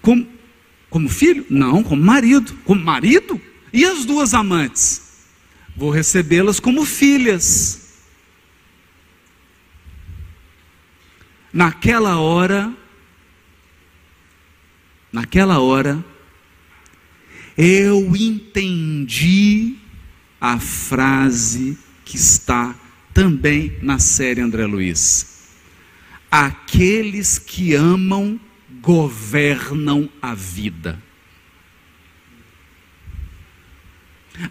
Como, 0.00 0.26
como 0.88 1.10
filho? 1.10 1.44
Não, 1.50 1.82
como 1.82 2.02
marido. 2.02 2.54
Como 2.64 2.82
marido? 2.82 3.38
E 3.70 3.84
as 3.84 4.06
duas 4.06 4.32
amantes? 4.32 5.26
Vou 5.76 5.90
recebê-las 5.90 6.58
como 6.58 6.86
filhas. 6.86 7.98
Naquela 11.52 12.16
hora, 12.20 12.74
naquela 15.12 15.58
hora, 15.58 16.02
eu 17.58 18.16
entendi 18.16 19.76
a 20.40 20.58
frase 20.58 21.76
que 22.06 22.16
está 22.16 22.74
também 23.14 23.78
na 23.80 24.00
série 24.00 24.40
André 24.40 24.66
Luiz. 24.66 25.54
Aqueles 26.30 27.38
que 27.38 27.74
amam 27.74 28.38
governam 28.82 30.10
a 30.20 30.34
vida. 30.34 31.00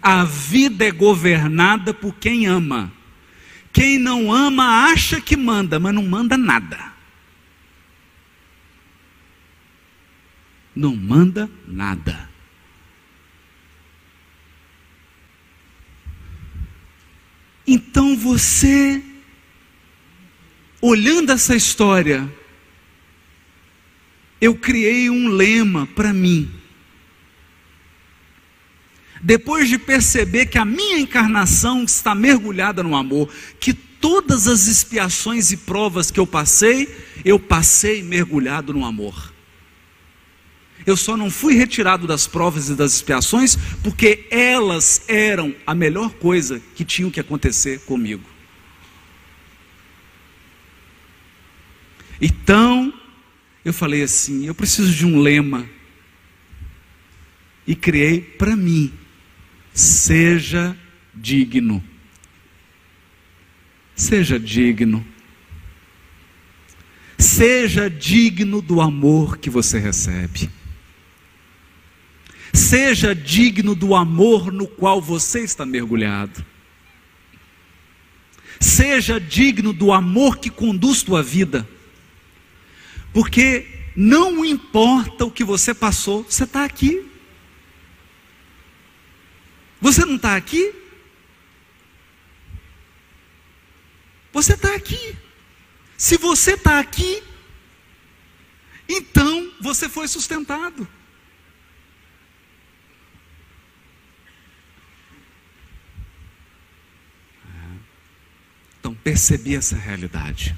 A 0.00 0.24
vida 0.24 0.86
é 0.86 0.90
governada 0.90 1.92
por 1.92 2.14
quem 2.14 2.46
ama. 2.46 2.90
Quem 3.70 3.98
não 3.98 4.32
ama 4.32 4.90
acha 4.90 5.20
que 5.20 5.36
manda, 5.36 5.78
mas 5.78 5.94
não 5.94 6.02
manda 6.02 6.38
nada. 6.38 6.92
Não 10.74 10.96
manda 10.96 11.50
nada. 11.68 12.33
Então 17.66 18.16
você, 18.16 19.02
olhando 20.80 21.32
essa 21.32 21.56
história, 21.56 22.30
eu 24.40 24.54
criei 24.54 25.08
um 25.08 25.28
lema 25.28 25.86
para 25.86 26.12
mim. 26.12 26.50
Depois 29.22 29.70
de 29.70 29.78
perceber 29.78 30.46
que 30.46 30.58
a 30.58 30.66
minha 30.66 30.98
encarnação 30.98 31.82
está 31.82 32.14
mergulhada 32.14 32.82
no 32.82 32.94
amor, 32.94 33.32
que 33.58 33.72
todas 33.72 34.46
as 34.46 34.66
expiações 34.66 35.50
e 35.50 35.56
provas 35.56 36.10
que 36.10 36.20
eu 36.20 36.26
passei, 36.26 36.94
eu 37.24 37.40
passei 37.40 38.02
mergulhado 38.02 38.74
no 38.74 38.84
amor. 38.84 39.33
Eu 40.86 40.96
só 40.96 41.16
não 41.16 41.30
fui 41.30 41.54
retirado 41.54 42.06
das 42.06 42.26
provas 42.26 42.68
e 42.68 42.74
das 42.74 42.94
expiações 42.94 43.56
porque 43.82 44.26
elas 44.30 45.02
eram 45.08 45.54
a 45.66 45.74
melhor 45.74 46.10
coisa 46.14 46.60
que 46.74 46.84
tinham 46.84 47.10
que 47.10 47.20
acontecer 47.20 47.80
comigo. 47.80 48.34
Então, 52.20 52.92
eu 53.64 53.72
falei 53.72 54.02
assim: 54.02 54.46
eu 54.46 54.54
preciso 54.54 54.92
de 54.92 55.06
um 55.06 55.20
lema. 55.20 55.68
E 57.66 57.74
criei 57.74 58.20
para 58.20 58.54
mim: 58.54 58.92
seja 59.72 60.76
digno. 61.14 61.82
Seja 63.96 64.38
digno. 64.38 65.04
Seja 67.16 67.88
digno 67.88 68.60
do 68.60 68.80
amor 68.80 69.38
que 69.38 69.48
você 69.48 69.78
recebe. 69.78 70.50
Seja 72.54 73.16
digno 73.16 73.74
do 73.74 73.96
amor 73.96 74.52
no 74.52 74.68
qual 74.68 75.02
você 75.02 75.40
está 75.40 75.66
mergulhado. 75.66 76.46
Seja 78.60 79.18
digno 79.18 79.72
do 79.72 79.92
amor 79.92 80.38
que 80.38 80.48
conduz 80.48 81.02
tua 81.02 81.20
vida. 81.20 81.68
Porque 83.12 83.66
não 83.96 84.44
importa 84.44 85.24
o 85.24 85.32
que 85.32 85.42
você 85.42 85.74
passou, 85.74 86.22
você 86.22 86.44
está 86.44 86.64
aqui. 86.64 87.04
Você 89.80 90.04
não 90.04 90.14
está 90.14 90.36
aqui? 90.36 90.72
Você 94.32 94.54
está 94.54 94.76
aqui. 94.76 95.16
Se 95.98 96.16
você 96.16 96.54
está 96.54 96.78
aqui, 96.78 97.20
então 98.88 99.50
você 99.60 99.88
foi 99.88 100.06
sustentado. 100.06 100.86
Perceber 108.92 109.54
essa 109.54 109.76
realidade. 109.76 110.56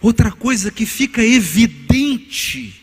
Outra 0.00 0.32
coisa 0.32 0.70
que 0.70 0.84
fica 0.84 1.22
evidente 1.22 2.82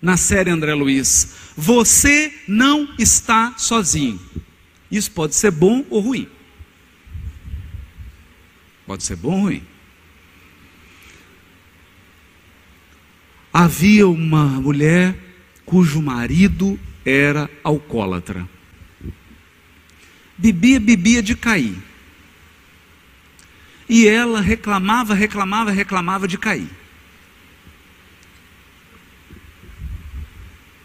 na 0.00 0.16
série 0.16 0.50
André 0.50 0.74
Luiz: 0.74 1.34
você 1.56 2.32
não 2.46 2.94
está 2.98 3.54
sozinho. 3.56 4.20
Isso 4.90 5.10
pode 5.10 5.34
ser 5.34 5.50
bom 5.50 5.84
ou 5.90 6.00
ruim. 6.00 6.28
Pode 8.86 9.02
ser 9.02 9.16
bom 9.16 9.32
ou 9.32 9.40
ruim. 9.42 9.62
Havia 13.52 14.06
uma 14.06 14.44
mulher 14.44 15.16
cujo 15.64 16.00
marido 16.00 16.78
era 17.04 17.50
alcoólatra. 17.64 18.48
Bebia, 20.36 20.78
bebia 20.78 21.22
de 21.22 21.34
cair. 21.34 21.87
E 23.88 24.06
ela 24.06 24.40
reclamava, 24.40 25.14
reclamava, 25.14 25.70
reclamava 25.70 26.28
de 26.28 26.36
cair. 26.36 26.68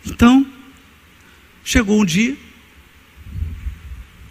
Então, 0.05 0.45
chegou 1.63 2.01
um 2.01 2.05
dia, 2.05 2.37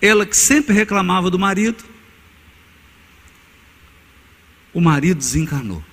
ela 0.00 0.24
que 0.26 0.36
sempre 0.36 0.74
reclamava 0.74 1.30
do 1.30 1.38
marido, 1.38 1.84
o 4.72 4.80
marido 4.80 5.18
desencarnou. 5.18 5.84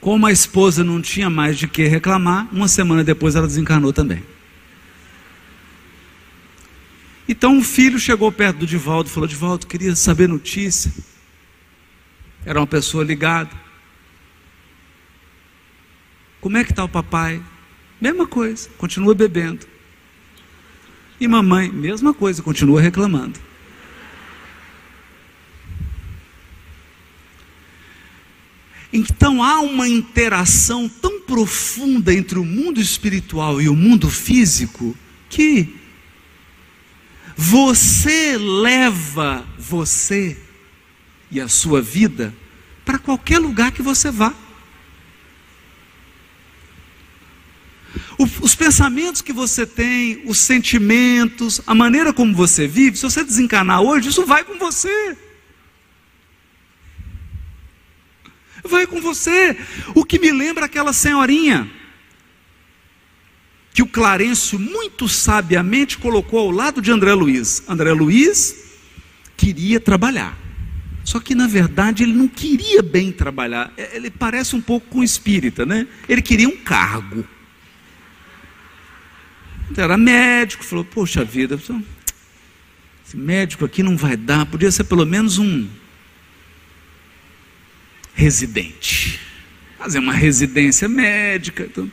Como 0.00 0.26
a 0.26 0.32
esposa 0.32 0.84
não 0.84 1.02
tinha 1.02 1.28
mais 1.28 1.58
de 1.58 1.66
que 1.66 1.86
reclamar, 1.86 2.48
uma 2.52 2.68
semana 2.68 3.02
depois 3.02 3.34
ela 3.34 3.46
desencarnou 3.46 3.92
também. 3.92 4.22
Então 7.28 7.58
o 7.58 7.62
filho 7.62 7.98
chegou 7.98 8.32
perto 8.32 8.60
do 8.60 8.66
Divaldo 8.66 9.10
e 9.10 9.12
falou: 9.12 9.28
Divaldo, 9.28 9.66
queria 9.66 9.94
saber 9.94 10.26
notícia. 10.26 10.90
Era 12.44 12.58
uma 12.58 12.66
pessoa 12.66 13.04
ligada. 13.04 13.54
Como 16.40 16.56
é 16.56 16.64
que 16.64 16.70
está 16.72 16.82
o 16.82 16.88
papai? 16.88 17.42
Mesma 18.00 18.26
coisa, 18.26 18.70
continua 18.78 19.14
bebendo. 19.14 19.66
E 21.20 21.28
mamãe, 21.28 21.68
mesma 21.70 22.14
coisa, 22.14 22.42
continua 22.42 22.80
reclamando. 22.80 23.38
Então 28.90 29.42
há 29.42 29.60
uma 29.60 29.86
interação 29.86 30.88
tão 30.88 31.20
profunda 31.20 32.14
entre 32.14 32.38
o 32.38 32.44
mundo 32.44 32.80
espiritual 32.80 33.60
e 33.60 33.68
o 33.68 33.76
mundo 33.76 34.08
físico 34.08 34.96
que 35.28 35.77
você 37.40 38.36
leva 38.36 39.46
você 39.56 40.36
e 41.30 41.40
a 41.40 41.46
sua 41.46 41.80
vida 41.80 42.34
para 42.84 42.98
qualquer 42.98 43.38
lugar 43.38 43.70
que 43.70 43.80
você 43.80 44.10
vá. 44.10 44.34
Os 48.18 48.56
pensamentos 48.56 49.22
que 49.22 49.32
você 49.32 49.64
tem, 49.64 50.20
os 50.26 50.40
sentimentos, 50.40 51.60
a 51.64 51.76
maneira 51.76 52.12
como 52.12 52.34
você 52.34 52.66
vive, 52.66 52.96
se 52.96 53.04
você 53.04 53.22
desencarnar 53.22 53.82
hoje, 53.82 54.08
isso 54.08 54.26
vai 54.26 54.42
com 54.42 54.58
você. 54.58 55.16
vai 58.64 58.84
com 58.84 59.00
você. 59.00 59.56
O 59.94 60.04
que 60.04 60.18
me 60.18 60.32
lembra 60.32 60.66
aquela 60.66 60.92
senhorinha 60.92 61.70
que 63.78 63.82
o 63.82 63.86
Clarencio 63.86 64.58
muito 64.58 65.08
sabiamente 65.08 65.98
colocou 65.98 66.40
ao 66.40 66.50
lado 66.50 66.82
de 66.82 66.90
André 66.90 67.14
Luiz. 67.14 67.62
André 67.68 67.92
Luiz 67.92 68.74
queria 69.36 69.78
trabalhar. 69.78 70.36
Só 71.04 71.20
que 71.20 71.32
na 71.32 71.46
verdade 71.46 72.02
ele 72.02 72.12
não 72.12 72.26
queria 72.26 72.82
bem 72.82 73.12
trabalhar. 73.12 73.72
É, 73.76 73.94
ele 73.94 74.10
parece 74.10 74.56
um 74.56 74.60
pouco 74.60 74.88
com 74.88 75.00
espírita, 75.00 75.64
né? 75.64 75.86
Ele 76.08 76.20
queria 76.20 76.48
um 76.48 76.56
cargo. 76.56 77.24
Era 79.76 79.96
médico, 79.96 80.64
falou: 80.64 80.84
Poxa 80.84 81.24
vida, 81.24 81.54
esse 83.06 83.16
médico 83.16 83.64
aqui 83.64 83.84
não 83.84 83.96
vai 83.96 84.16
dar, 84.16 84.44
podia 84.46 84.72
ser 84.72 84.82
pelo 84.82 85.06
menos 85.06 85.38
um 85.38 85.68
residente. 88.12 89.20
Fazer 89.78 90.00
uma 90.00 90.14
residência 90.14 90.88
médica. 90.88 91.62
Então. 91.62 91.88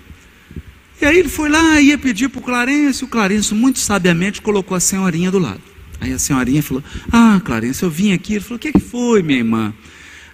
E 1.01 1.05
aí 1.05 1.19
ele 1.19 1.29
foi 1.29 1.49
lá, 1.49 1.79
ia 1.81 1.97
pedir 1.97 2.29
para 2.29 2.39
o 2.39 2.43
Clarence, 2.43 3.03
o 3.03 3.07
Clarence 3.07 3.53
muito 3.53 3.79
sabiamente 3.79 4.41
colocou 4.41 4.75
a 4.75 4.79
senhorinha 4.79 5.29
do 5.29 5.39
lado. 5.39 5.61
Aí 5.99 6.13
a 6.13 6.19
senhorinha 6.19 6.63
falou: 6.63 6.83
Ah, 7.11 7.41
Clarence, 7.43 7.83
eu 7.83 7.89
vim 7.89 8.13
aqui. 8.13 8.33
Ele 8.33 8.43
falou: 8.43 8.57
O 8.57 8.59
que, 8.59 8.71
que 8.71 8.79
foi, 8.79 9.21
minha 9.21 9.39
irmã? 9.39 9.73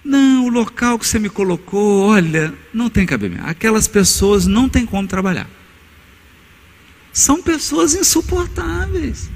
Não, 0.03 0.45
o 0.45 0.49
local 0.49 0.97
que 0.97 1.05
você 1.05 1.19
me 1.19 1.29
colocou, 1.29 2.07
olha, 2.07 2.53
não 2.73 2.89
tem 2.89 3.05
cabimento. 3.05 3.45
Aquelas 3.45 3.87
pessoas 3.87 4.47
não 4.47 4.67
tem 4.67 4.85
como 4.85 5.07
trabalhar. 5.07 5.47
São 7.13 7.41
pessoas 7.41 7.93
insuportáveis. 7.93 9.29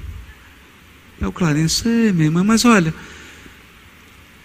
É 1.21 1.27
o 1.27 1.31
Clarence, 1.31 1.87
minha 1.87 2.25
irmã, 2.25 2.43
mas 2.43 2.65
olha, 2.65 2.93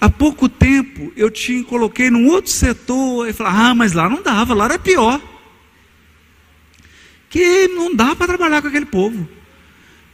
Há 0.00 0.08
pouco 0.08 0.48
tempo 0.48 1.12
eu 1.14 1.30
te 1.30 1.62
coloquei 1.64 2.10
num 2.10 2.28
outro 2.28 2.50
setor 2.50 3.28
e 3.28 3.34
falei, 3.34 3.52
ah, 3.54 3.74
mas 3.74 3.92
lá 3.92 4.08
não 4.08 4.22
dava, 4.22 4.54
lá 4.54 4.64
era 4.64 4.78
pior. 4.78 5.20
Que 7.30 7.68
não 7.68 7.94
dá 7.94 8.14
para 8.14 8.26
trabalhar 8.26 8.60
com 8.60 8.68
aquele 8.68 8.84
povo. 8.84 9.26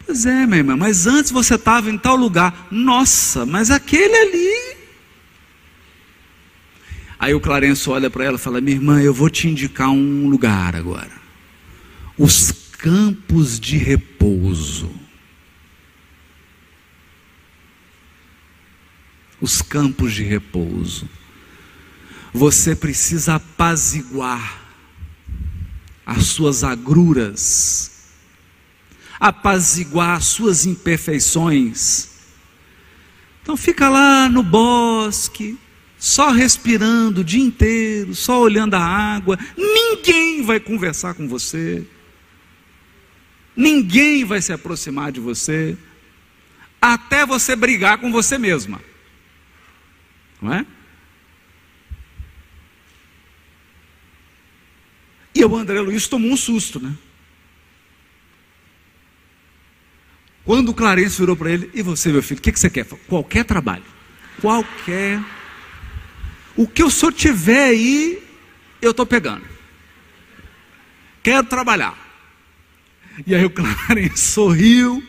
Pois 0.05 0.25
é, 0.25 0.47
minha 0.47 0.59
irmã, 0.59 0.77
mas 0.77 1.09
antes 1.09 1.33
você 1.33 1.57
estava 1.57 1.91
em 1.91 1.99
tal 1.99 2.15
lugar. 2.15 2.69
Nossa, 2.71 3.45
mas 3.45 3.73
aquele 3.73 4.15
ali. 4.15 4.77
Aí 7.19 7.35
o 7.35 7.41
Clarenço 7.41 7.91
olha 7.91 8.09
para 8.09 8.25
ela 8.25 8.37
e 8.37 8.41
fala: 8.41 8.61
Minha 8.61 8.77
irmã, 8.77 9.03
eu 9.03 9.13
vou 9.13 9.29
te 9.29 9.49
indicar 9.49 9.89
um 9.89 10.29
lugar 10.29 10.77
agora. 10.77 11.11
Os 12.17 12.53
campos 12.79 13.59
de 13.59 13.77
repouso. 13.77 15.07
os 19.41 19.63
campos 19.63 20.13
de 20.13 20.23
repouso. 20.23 21.09
Você 22.33 22.75
precisa 22.75 23.37
apaziguar 23.37 24.66
as 26.07 26.27
suas 26.27 26.63
agruras, 26.63 27.91
apaziguar 29.19 30.17
as 30.17 30.27
suas 30.27 30.65
imperfeições. 30.65 32.11
Então 33.43 33.57
fica 33.57 33.89
lá 33.89 34.29
no 34.29 34.43
bosque, 34.43 35.59
só 35.99 36.31
respirando 36.31 37.23
o 37.23 37.25
dia 37.25 37.43
inteiro, 37.43 38.15
só 38.15 38.41
olhando 38.41 38.75
a 38.75 38.81
água. 38.81 39.37
Ninguém 39.57 40.43
vai 40.43 40.61
conversar 40.61 41.15
com 41.15 41.27
você. 41.27 41.85
Ninguém 43.57 44.25
vai 44.25 44.41
se 44.41 44.53
aproximar 44.53 45.11
de 45.11 45.19
você. 45.19 45.77
Até 46.81 47.27
você 47.27 47.57
brigar 47.57 47.99
com 47.99 48.13
você 48.13 48.39
mesma. 48.39 48.81
Não 50.41 50.53
é? 50.53 50.67
E 55.37 55.45
o 55.45 55.55
André 55.55 55.79
Luiz 55.83 56.09
tomou 56.09 56.33
um 56.33 56.37
susto, 56.37 56.81
né? 56.81 56.95
Quando 60.47 60.71
o 60.71 60.75
Clarence 60.75 61.19
virou 61.19 61.37
para 61.37 61.51
ele, 61.51 61.71
e 61.75 61.83
você, 61.83 62.11
meu 62.11 62.23
filho, 62.23 62.39
o 62.39 62.43
que, 62.43 62.51
que 62.51 62.59
você 62.59 62.71
quer? 62.71 62.87
Qualquer 63.07 63.45
trabalho. 63.45 63.85
Qualquer. 64.41 65.23
O 66.57 66.67
que 66.67 66.83
o 66.83 66.91
senhor 66.91 67.13
tiver 67.13 67.65
aí, 67.65 68.23
eu 68.81 68.93
estou 68.93 69.05
pegando. 69.05 69.45
Quero 71.23 71.47
trabalhar. 71.47 71.95
E 73.27 73.35
aí 73.35 73.45
o 73.45 73.51
Clarence 73.51 74.17
sorriu 74.33 75.07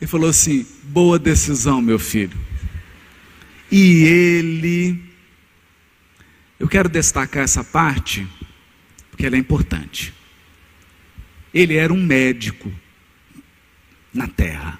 e 0.00 0.06
falou 0.06 0.30
assim: 0.30 0.64
boa 0.84 1.18
decisão, 1.18 1.82
meu 1.82 1.98
filho. 1.98 2.38
E 3.68 4.04
ele, 4.04 5.02
eu 6.60 6.68
quero 6.68 6.88
destacar 6.88 7.42
essa 7.42 7.64
parte, 7.64 8.24
porque 9.18 9.26
ela 9.26 9.34
é 9.34 9.40
importante. 9.40 10.14
Ele 11.52 11.74
era 11.74 11.92
um 11.92 12.00
médico 12.00 12.72
na 14.14 14.28
terra. 14.28 14.78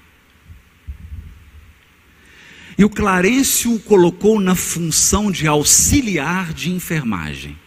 E 2.77 2.85
o 2.85 2.89
Clarencio 2.89 3.75
o 3.75 3.79
colocou 3.81 4.39
na 4.39 4.55
função 4.55 5.29
de 5.29 5.45
auxiliar 5.45 6.53
de 6.53 6.71
enfermagem. 6.71 7.57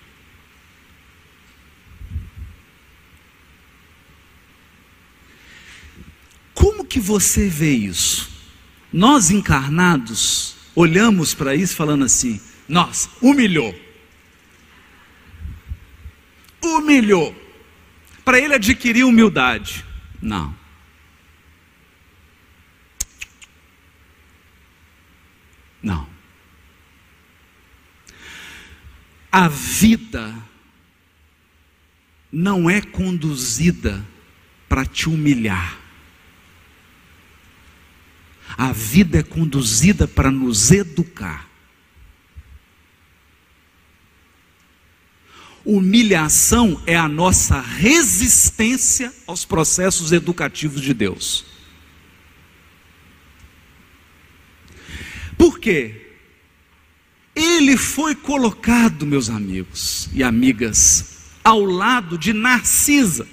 Como 6.54 6.86
que 6.86 6.98
você 6.98 7.50
vê 7.50 7.72
isso? 7.74 8.32
Nós 8.90 9.30
encarnados 9.30 10.56
olhamos 10.74 11.34
para 11.34 11.54
isso 11.54 11.76
falando 11.76 12.06
assim: 12.06 12.40
nossa, 12.66 13.10
humilhou 13.20 13.91
humilhou 16.62 17.34
para 18.24 18.38
ele 18.38 18.54
adquirir 18.54 19.04
humildade. 19.04 19.84
Não. 20.20 20.54
Não. 25.82 26.06
A 29.30 29.48
vida 29.48 30.34
não 32.30 32.70
é 32.70 32.80
conduzida 32.80 34.04
para 34.68 34.86
te 34.86 35.08
humilhar. 35.08 35.78
A 38.56 38.72
vida 38.72 39.18
é 39.18 39.22
conduzida 39.22 40.06
para 40.06 40.30
nos 40.30 40.70
educar. 40.70 41.51
Humilhação 45.64 46.82
é 46.86 46.96
a 46.96 47.08
nossa 47.08 47.60
resistência 47.60 49.12
aos 49.26 49.44
processos 49.44 50.10
educativos 50.10 50.80
de 50.80 50.92
Deus. 50.92 51.44
Por 55.38 55.58
quê? 55.58 56.14
Ele 57.34 57.76
foi 57.76 58.14
colocado, 58.14 59.06
meus 59.06 59.30
amigos 59.30 60.08
e 60.12 60.22
amigas, 60.22 61.30
ao 61.42 61.64
lado 61.64 62.18
de 62.18 62.32
Narcisa. 62.32 63.26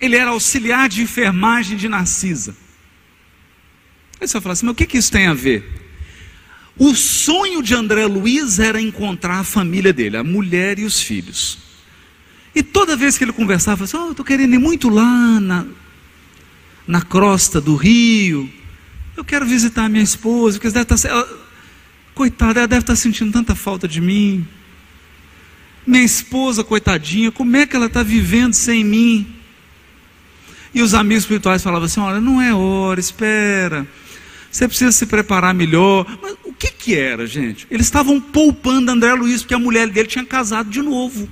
Ele 0.00 0.16
era 0.16 0.30
auxiliar 0.30 0.88
de 0.88 1.02
enfermagem 1.02 1.76
de 1.76 1.88
Narcisa. 1.88 2.56
Aí 4.20 4.26
você 4.26 4.34
vai 4.34 4.42
falar 4.42 4.52
assim, 4.52 4.66
mas 4.66 4.72
o 4.72 4.76
que, 4.76 4.86
que 4.86 4.98
isso 4.98 5.12
tem 5.12 5.26
a 5.26 5.34
ver? 5.34 5.87
O 6.78 6.94
sonho 6.94 7.62
de 7.62 7.74
André 7.74 8.06
Luiz 8.06 8.58
era 8.60 8.80
encontrar 8.80 9.40
a 9.40 9.44
família 9.44 9.92
dele, 9.92 10.16
a 10.16 10.22
mulher 10.22 10.78
e 10.78 10.84
os 10.84 11.02
filhos. 11.02 11.58
E 12.54 12.62
toda 12.62 12.96
vez 12.96 13.18
que 13.18 13.24
ele 13.24 13.32
conversava, 13.32 13.84
assim, 13.84 13.96
oh, 13.96 14.06
eu 14.06 14.10
estou 14.12 14.24
querendo 14.24 14.54
ir 14.54 14.58
muito 14.58 14.88
lá 14.88 15.40
na, 15.40 15.66
na 16.86 17.02
crosta 17.02 17.60
do 17.60 17.74
rio, 17.74 18.48
eu 19.16 19.24
quero 19.24 19.44
visitar 19.44 19.86
a 19.86 19.88
minha 19.88 20.04
esposa, 20.04 20.58
porque 20.58 20.70
deve 20.70 20.82
estar, 20.82 20.96
tá 20.96 21.08
ela, 21.08 21.48
coitada, 22.14 22.60
ela 22.60 22.68
deve 22.68 22.82
estar 22.82 22.92
tá 22.92 22.96
sentindo 22.96 23.32
tanta 23.32 23.56
falta 23.56 23.88
de 23.88 24.00
mim. 24.00 24.46
Minha 25.84 26.04
esposa, 26.04 26.62
coitadinha, 26.62 27.32
como 27.32 27.56
é 27.56 27.66
que 27.66 27.74
ela 27.74 27.86
está 27.86 28.04
vivendo 28.04 28.54
sem 28.54 28.84
mim? 28.84 29.34
E 30.72 30.82
os 30.82 30.94
amigos 30.94 31.24
espirituais 31.24 31.62
falavam 31.62 31.86
assim: 31.86 32.00
olha, 32.00 32.20
não 32.20 32.40
é 32.40 32.54
hora, 32.54 33.00
espera. 33.00 33.86
Você 34.50 34.68
precisa 34.68 34.92
se 34.92 35.06
preparar 35.06 35.54
melhor. 35.54 36.06
Mas 36.22 36.36
que, 36.58 36.70
que 36.70 36.94
era, 36.94 37.26
gente? 37.26 37.66
Eles 37.70 37.86
estavam 37.86 38.20
poupando 38.20 38.90
André 38.90 39.12
Luiz, 39.14 39.42
porque 39.42 39.54
a 39.54 39.58
mulher 39.58 39.88
dele 39.88 40.08
tinha 40.08 40.24
casado 40.24 40.68
de 40.70 40.82
novo. 40.82 41.28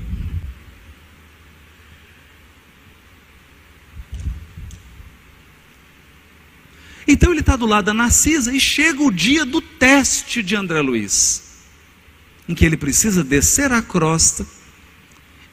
Então 7.09 7.31
ele 7.31 7.41
está 7.41 7.55
do 7.57 7.67
lado 7.67 7.85
da 7.85 7.95
Narcisa 7.95 8.55
e 8.55 8.59
chega 8.59 9.03
o 9.03 9.13
dia 9.13 9.45
do 9.45 9.61
teste 9.61 10.43
de 10.43 10.57
André 10.57 10.81
Luiz, 10.81 11.43
em 12.49 12.55
que 12.55 12.65
ele 12.65 12.77
precisa 12.77 13.23
descer 13.23 13.71
a 13.73 13.81
crosta 13.81 14.47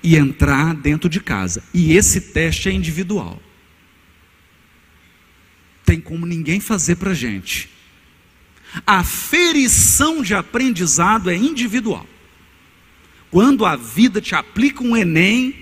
e 0.01 0.15
entrar 0.15 0.73
dentro 0.73 1.07
de 1.07 1.19
casa. 1.19 1.63
E 1.73 1.93
esse 1.93 2.19
teste 2.19 2.69
é 2.69 2.71
individual 2.71 3.39
tem 5.85 5.99
como 5.99 6.25
ninguém 6.25 6.59
fazer 6.59 6.95
para 6.95 7.13
gente. 7.13 7.69
A 8.85 9.03
ferição 9.03 10.21
de 10.21 10.33
aprendizado 10.33 11.29
é 11.29 11.35
individual. 11.35 12.07
Quando 13.29 13.65
a 13.65 13.75
vida 13.75 14.21
te 14.21 14.35
aplica 14.35 14.83
um 14.83 14.95
Enem, 14.95 15.55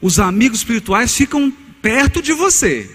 os 0.00 0.18
amigos 0.18 0.58
espirituais 0.58 1.14
ficam 1.14 1.50
perto 1.80 2.20
de 2.20 2.32
você. 2.32 2.90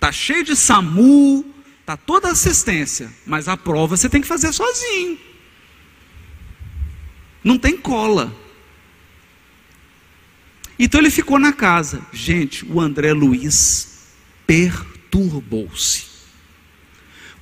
Tá 0.00 0.10
cheio 0.12 0.44
de 0.44 0.56
SAMU, 0.56 1.44
tá 1.84 1.96
toda 1.96 2.30
assistência, 2.30 3.12
mas 3.26 3.48
a 3.48 3.56
prova 3.56 3.96
você 3.96 4.08
tem 4.08 4.20
que 4.20 4.26
fazer 4.26 4.52
sozinho. 4.52 5.18
Não 7.42 7.58
tem 7.58 7.76
cola. 7.76 8.34
Então 10.78 11.00
ele 11.00 11.10
ficou 11.10 11.38
na 11.38 11.52
casa. 11.52 12.04
Gente, 12.12 12.64
o 12.64 12.80
André 12.80 13.12
Luiz 13.12 14.14
perturbou-se. 14.46 16.05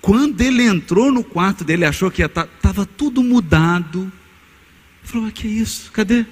Quando 0.04 0.40
ele 0.42 0.62
entrou 0.62 1.10
no 1.10 1.24
quarto 1.24 1.64
dele, 1.64 1.84
achou 1.84 2.10
que 2.10 2.22
estava 2.22 2.46
tá, 2.84 2.92
tudo 2.96 3.22
mudado. 3.22 4.00
Ele 4.02 4.12
falou: 5.12 5.30
que 5.30 5.46
é 5.46 5.50
isso? 5.50 5.90
Cadê? 5.92 6.26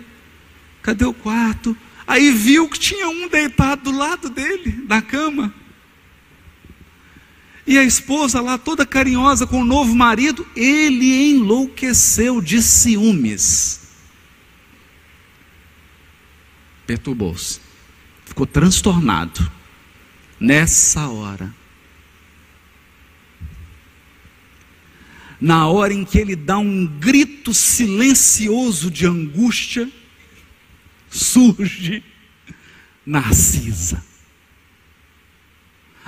Cadê 0.83 1.07
o 1.07 1.15
quarto? 1.15 1.75
Aí 2.07 2.31
viu 2.31 2.69
que 2.69 2.79
tinha 2.79 3.09
um 3.09 3.29
deitado 3.29 3.85
do 3.85 3.97
lado 3.97 4.29
dele, 4.29 4.85
na 4.87 5.01
cama. 5.01 5.55
E 7.67 7.79
a 7.79 7.85
esposa 7.85 8.41
lá, 8.41 8.59
toda 8.59 8.85
carinhosa 8.85 9.47
com 9.47 9.63
o 9.63 9.65
novo 9.65 9.95
marido, 9.95 10.47
ele 10.55 11.31
enlouqueceu 11.31 12.41
de 12.43 12.61
ciúmes 12.61 13.83
perturbou-se, 16.93 17.59
ficou 18.27 18.47
transtornado. 18.47 19.51
Nessa 20.39 21.09
hora, 21.09 21.55
na 25.43 25.67
hora 25.67 25.93
em 25.93 26.05
que 26.05 26.19
ele 26.19 26.37
dá 26.37 26.57
um 26.59 26.87
grito 26.87 27.53
silencioso 27.53 28.91
de 28.91 29.07
angústia, 29.07 29.91
surge 31.11 32.03
Narcisa. 33.05 34.03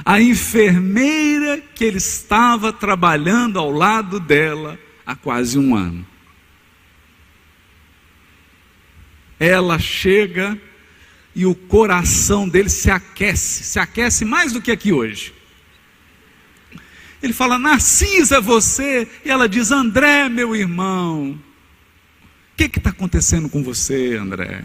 A 0.05 0.21
enfermeira 0.21 1.61
que 1.75 1.85
ele 1.85 1.99
estava 1.99 2.73
trabalhando 2.73 3.59
ao 3.59 3.71
lado 3.71 4.21
dela 4.21 4.79
há 5.05 5.15
quase 5.15 5.59
um 5.59 5.75
ano. 5.75 6.07
ela 9.39 9.79
chega 9.79 10.59
e 11.35 11.45
o 11.45 11.55
coração 11.55 12.49
dele 12.49 12.69
se 12.69 12.91
aquece, 12.91 13.65
se 13.65 13.79
aquece 13.79 14.25
mais 14.25 14.53
do 14.53 14.63
que 14.63 14.71
aqui 14.71 14.93
hoje. 14.93 15.34
Ele 17.25 17.33
fala: 17.33 17.59
Narcisa, 17.59 18.37
é 18.37 18.41
você. 18.41 19.09
E 19.25 19.31
ela 19.31 19.49
diz: 19.49 19.71
André, 19.71 20.29
meu 20.29 20.55
irmão. 20.55 21.41
O 22.53 22.57
que 22.57 22.65
está 22.65 22.91
acontecendo 22.91 23.49
com 23.49 23.63
você, 23.63 24.15
André? 24.17 24.63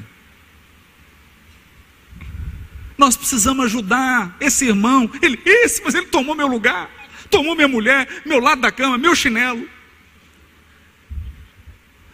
Nós 2.98 3.16
precisamos 3.16 3.64
ajudar 3.64 4.36
esse 4.42 4.66
irmão. 4.66 5.10
Ele, 5.22 5.40
esse, 5.46 5.82
mas 5.86 5.96
ele 5.96 6.08
tomou 6.08 6.36
meu 6.36 6.48
lugar, 6.48 6.90
tomou 7.30 7.56
minha 7.56 7.68
mulher, 7.70 8.10
meu 8.26 8.42
lado 8.42 8.60
da 8.60 8.74
cama, 8.74 8.98
meu 8.98 9.16
chinelo. 9.16 9.66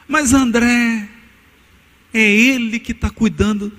Mas 0.07 0.31
André, 0.31 1.09
é 2.13 2.21
Ele 2.21 2.79
que 2.79 2.91
está 2.91 3.09
cuidando 3.09 3.75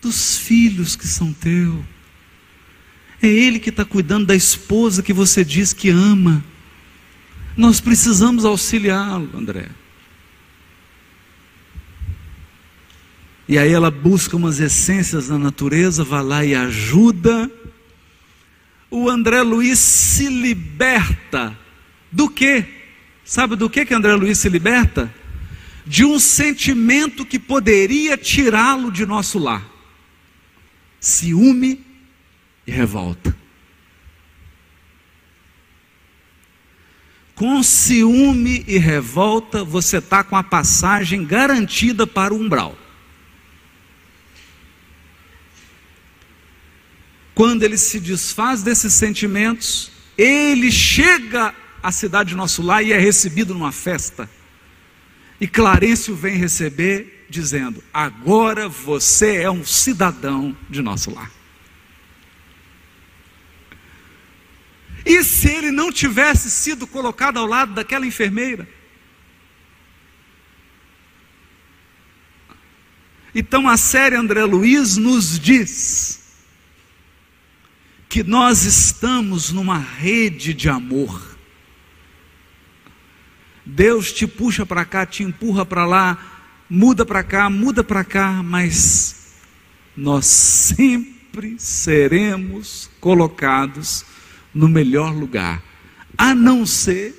dos 0.00 0.38
filhos 0.38 0.96
que 0.96 1.06
são 1.06 1.30
teus. 1.30 1.91
É 3.22 3.26
Ele 3.28 3.58
que 3.58 3.70
está 3.70 3.84
cuidando 3.84 4.26
da 4.26 4.34
esposa 4.34 5.02
que 5.02 5.12
você 5.12 5.44
diz 5.44 5.72
que 5.72 5.88
ama. 5.88 6.44
Nós 7.56 7.80
precisamos 7.80 8.44
auxiliá-lo, 8.44 9.30
André. 9.34 9.68
E 13.48 13.56
aí 13.58 13.70
ela 13.70 13.90
busca 13.90 14.36
umas 14.36 14.58
essências 14.58 15.28
da 15.28 15.38
natureza, 15.38 16.02
vai 16.02 16.22
lá 16.22 16.44
e 16.44 16.54
ajuda. 16.54 17.50
O 18.90 19.08
André 19.08 19.42
Luiz 19.42 19.78
se 19.78 20.26
liberta 20.26 21.56
do 22.10 22.28
quê? 22.28 22.66
Sabe 23.24 23.54
do 23.56 23.70
que 23.70 23.84
que 23.86 23.94
André 23.94 24.14
Luiz 24.14 24.38
se 24.38 24.48
liberta? 24.48 25.12
de 25.86 26.04
um 26.04 26.18
sentimento 26.18 27.24
que 27.26 27.38
poderia 27.38 28.16
tirá-lo 28.16 28.90
de 28.90 29.04
nosso 29.04 29.38
lar: 29.38 29.64
ciúme 31.00 31.80
e 32.66 32.70
revolta. 32.70 33.34
Com 37.34 37.62
ciúme 37.62 38.64
e 38.68 38.78
revolta, 38.78 39.64
você 39.64 39.98
está 39.98 40.22
com 40.22 40.36
a 40.36 40.44
passagem 40.44 41.24
garantida 41.24 42.06
para 42.06 42.32
o 42.32 42.38
umbral. 42.38 42.78
Quando 47.34 47.62
ele 47.62 47.78
se 47.78 47.98
desfaz 47.98 48.62
desses 48.62 48.92
sentimentos, 48.92 49.90
ele 50.16 50.70
chega 50.70 51.54
à 51.82 51.90
cidade 51.90 52.30
de 52.30 52.36
nosso 52.36 52.62
lar 52.62 52.84
e 52.84 52.92
é 52.92 52.98
recebido 52.98 53.54
numa 53.54 53.72
festa. 53.72 54.28
E 55.40 55.48
Clarencio 55.48 56.14
vem 56.14 56.36
receber 56.36 57.26
dizendo: 57.28 57.82
agora 57.92 58.68
você 58.68 59.38
é 59.38 59.50
um 59.50 59.64
cidadão 59.64 60.56
de 60.70 60.82
nosso 60.82 61.12
lar. 61.12 61.30
E 65.04 65.22
se 65.24 65.48
ele 65.48 65.70
não 65.70 65.90
tivesse 65.90 66.50
sido 66.50 66.86
colocado 66.86 67.38
ao 67.38 67.46
lado 67.46 67.74
daquela 67.74 68.06
enfermeira? 68.06 68.68
Então 73.34 73.68
a 73.68 73.76
série 73.76 74.14
André 74.14 74.44
Luiz 74.44 74.96
nos 74.96 75.38
diz 75.38 76.20
que 78.08 78.22
nós 78.22 78.64
estamos 78.64 79.50
numa 79.50 79.78
rede 79.78 80.52
de 80.52 80.68
amor. 80.68 81.32
Deus 83.64 84.12
te 84.12 84.26
puxa 84.26 84.66
para 84.66 84.84
cá, 84.84 85.06
te 85.06 85.22
empurra 85.22 85.64
para 85.64 85.86
lá, 85.86 86.18
muda 86.68 87.06
para 87.06 87.22
cá, 87.22 87.48
muda 87.48 87.82
para 87.82 88.04
cá, 88.04 88.42
mas 88.42 89.32
nós 89.96 90.26
sempre 90.26 91.56
seremos 91.58 92.90
colocados 93.00 94.04
no 94.54 94.68
melhor 94.68 95.14
lugar, 95.14 95.62
a 96.16 96.34
não 96.34 96.66
ser 96.66 97.18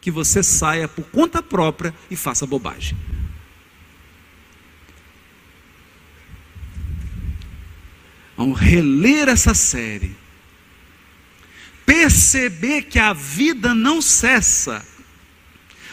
que 0.00 0.10
você 0.10 0.42
saia 0.42 0.86
por 0.86 1.04
conta 1.06 1.42
própria 1.42 1.94
e 2.10 2.16
faça 2.16 2.46
bobagem. 2.46 2.96
Vamos 8.36 8.58
reler 8.58 9.28
essa 9.28 9.54
série, 9.54 10.14
perceber 11.86 12.82
que 12.82 12.98
a 12.98 13.12
vida 13.12 13.74
não 13.74 14.02
cessa, 14.02 14.84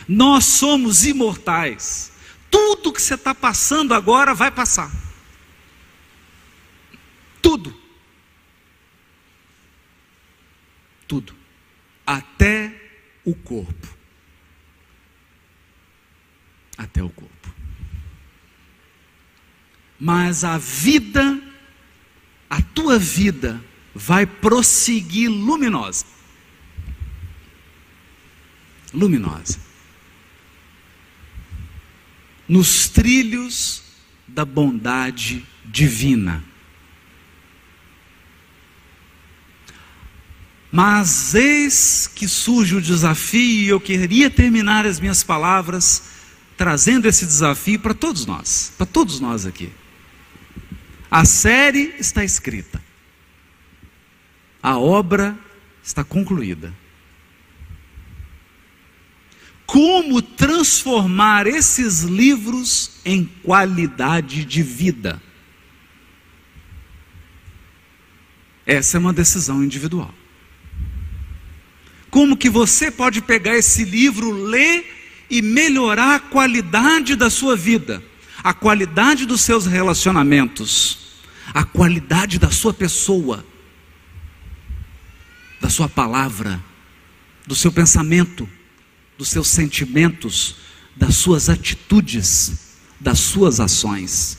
nós 0.07 0.45
somos 0.45 1.05
imortais, 1.05 2.11
tudo 2.49 2.91
que 2.91 3.01
você 3.01 3.13
está 3.13 3.33
passando 3.33 3.93
agora 3.93 4.33
vai 4.33 4.51
passar, 4.51 4.91
tudo, 7.41 7.80
tudo, 11.11 11.35
até 12.05 12.73
o 13.25 13.35
corpo 13.35 14.01
até 16.81 17.03
o 17.03 17.09
corpo. 17.09 17.53
Mas 19.99 20.43
a 20.43 20.57
vida, 20.57 21.39
a 22.49 22.61
tua 22.61 22.97
vida, 22.97 23.63
vai 23.93 24.25
prosseguir 24.25 25.29
luminosa. 25.29 26.05
Luminosa. 28.93 29.59
Nos 32.47 32.89
trilhos 32.89 33.83
da 34.27 34.43
bondade 34.43 35.45
divina. 35.63 36.43
Mas 40.71 41.35
eis 41.35 42.07
que 42.07 42.27
surge 42.27 42.75
o 42.75 42.81
desafio, 42.81 43.41
e 43.41 43.67
eu 43.67 43.79
queria 43.79 44.29
terminar 44.29 44.85
as 44.85 44.99
minhas 44.99 45.21
palavras 45.21 46.03
trazendo 46.55 47.07
esse 47.07 47.25
desafio 47.25 47.79
para 47.79 47.93
todos 47.93 48.25
nós, 48.25 48.71
para 48.77 48.85
todos 48.85 49.19
nós 49.19 49.45
aqui. 49.45 49.69
A 51.09 51.25
série 51.25 51.93
está 51.99 52.23
escrita, 52.23 52.81
a 54.63 54.77
obra 54.77 55.37
está 55.83 56.03
concluída. 56.03 56.73
Como 59.65 60.21
transformar 60.21 61.47
esses 61.47 62.03
livros 62.03 62.99
em 63.03 63.25
qualidade 63.25 64.45
de 64.45 64.61
vida? 64.61 65.21
Essa 68.65 68.97
é 68.97 68.99
uma 68.99 69.13
decisão 69.13 69.63
individual. 69.63 70.13
Como 72.11 72.35
que 72.35 72.49
você 72.49 72.91
pode 72.91 73.21
pegar 73.21 73.55
esse 73.55 73.85
livro, 73.85 74.29
ler 74.31 75.25
e 75.29 75.41
melhorar 75.41 76.15
a 76.15 76.19
qualidade 76.19 77.15
da 77.15 77.29
sua 77.29 77.55
vida, 77.55 78.03
a 78.43 78.53
qualidade 78.53 79.25
dos 79.25 79.39
seus 79.39 79.65
relacionamentos, 79.65 81.21
a 81.53 81.63
qualidade 81.63 82.37
da 82.37 82.51
sua 82.51 82.73
pessoa, 82.73 83.45
da 85.61 85.69
sua 85.69 85.87
palavra, 85.87 86.61
do 87.47 87.55
seu 87.55 87.71
pensamento, 87.71 88.47
dos 89.17 89.29
seus 89.29 89.47
sentimentos, 89.47 90.57
das 90.93 91.15
suas 91.15 91.47
atitudes, 91.47 92.75
das 92.99 93.19
suas 93.19 93.61
ações. 93.61 94.37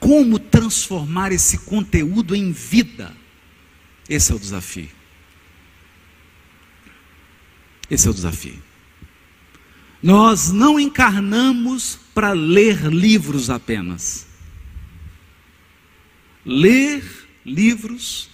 Como 0.00 0.36
transformar 0.40 1.30
esse 1.30 1.58
conteúdo 1.58 2.34
em 2.34 2.50
vida? 2.50 3.14
Esse 4.08 4.32
é 4.32 4.34
o 4.34 4.38
desafio. 4.38 4.95
Esse 7.90 8.08
é 8.08 8.10
o 8.10 8.14
desafio. 8.14 8.62
Nós 10.02 10.52
não 10.52 10.78
encarnamos 10.78 11.98
para 12.14 12.32
ler 12.32 12.86
livros 12.86 13.50
apenas. 13.50 14.26
Ler 16.44 17.02
livros 17.44 18.30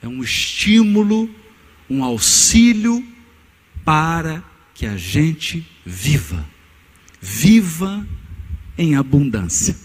é 0.00 0.08
um 0.08 0.22
estímulo, 0.22 1.34
um 1.88 2.04
auxílio 2.04 3.06
para 3.84 4.44
que 4.74 4.86
a 4.86 4.96
gente 4.96 5.66
viva. 5.84 6.48
Viva 7.20 8.06
em 8.76 8.96
abundância. 8.96 9.76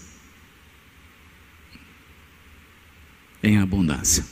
Em 3.42 3.58
abundância. 3.58 4.24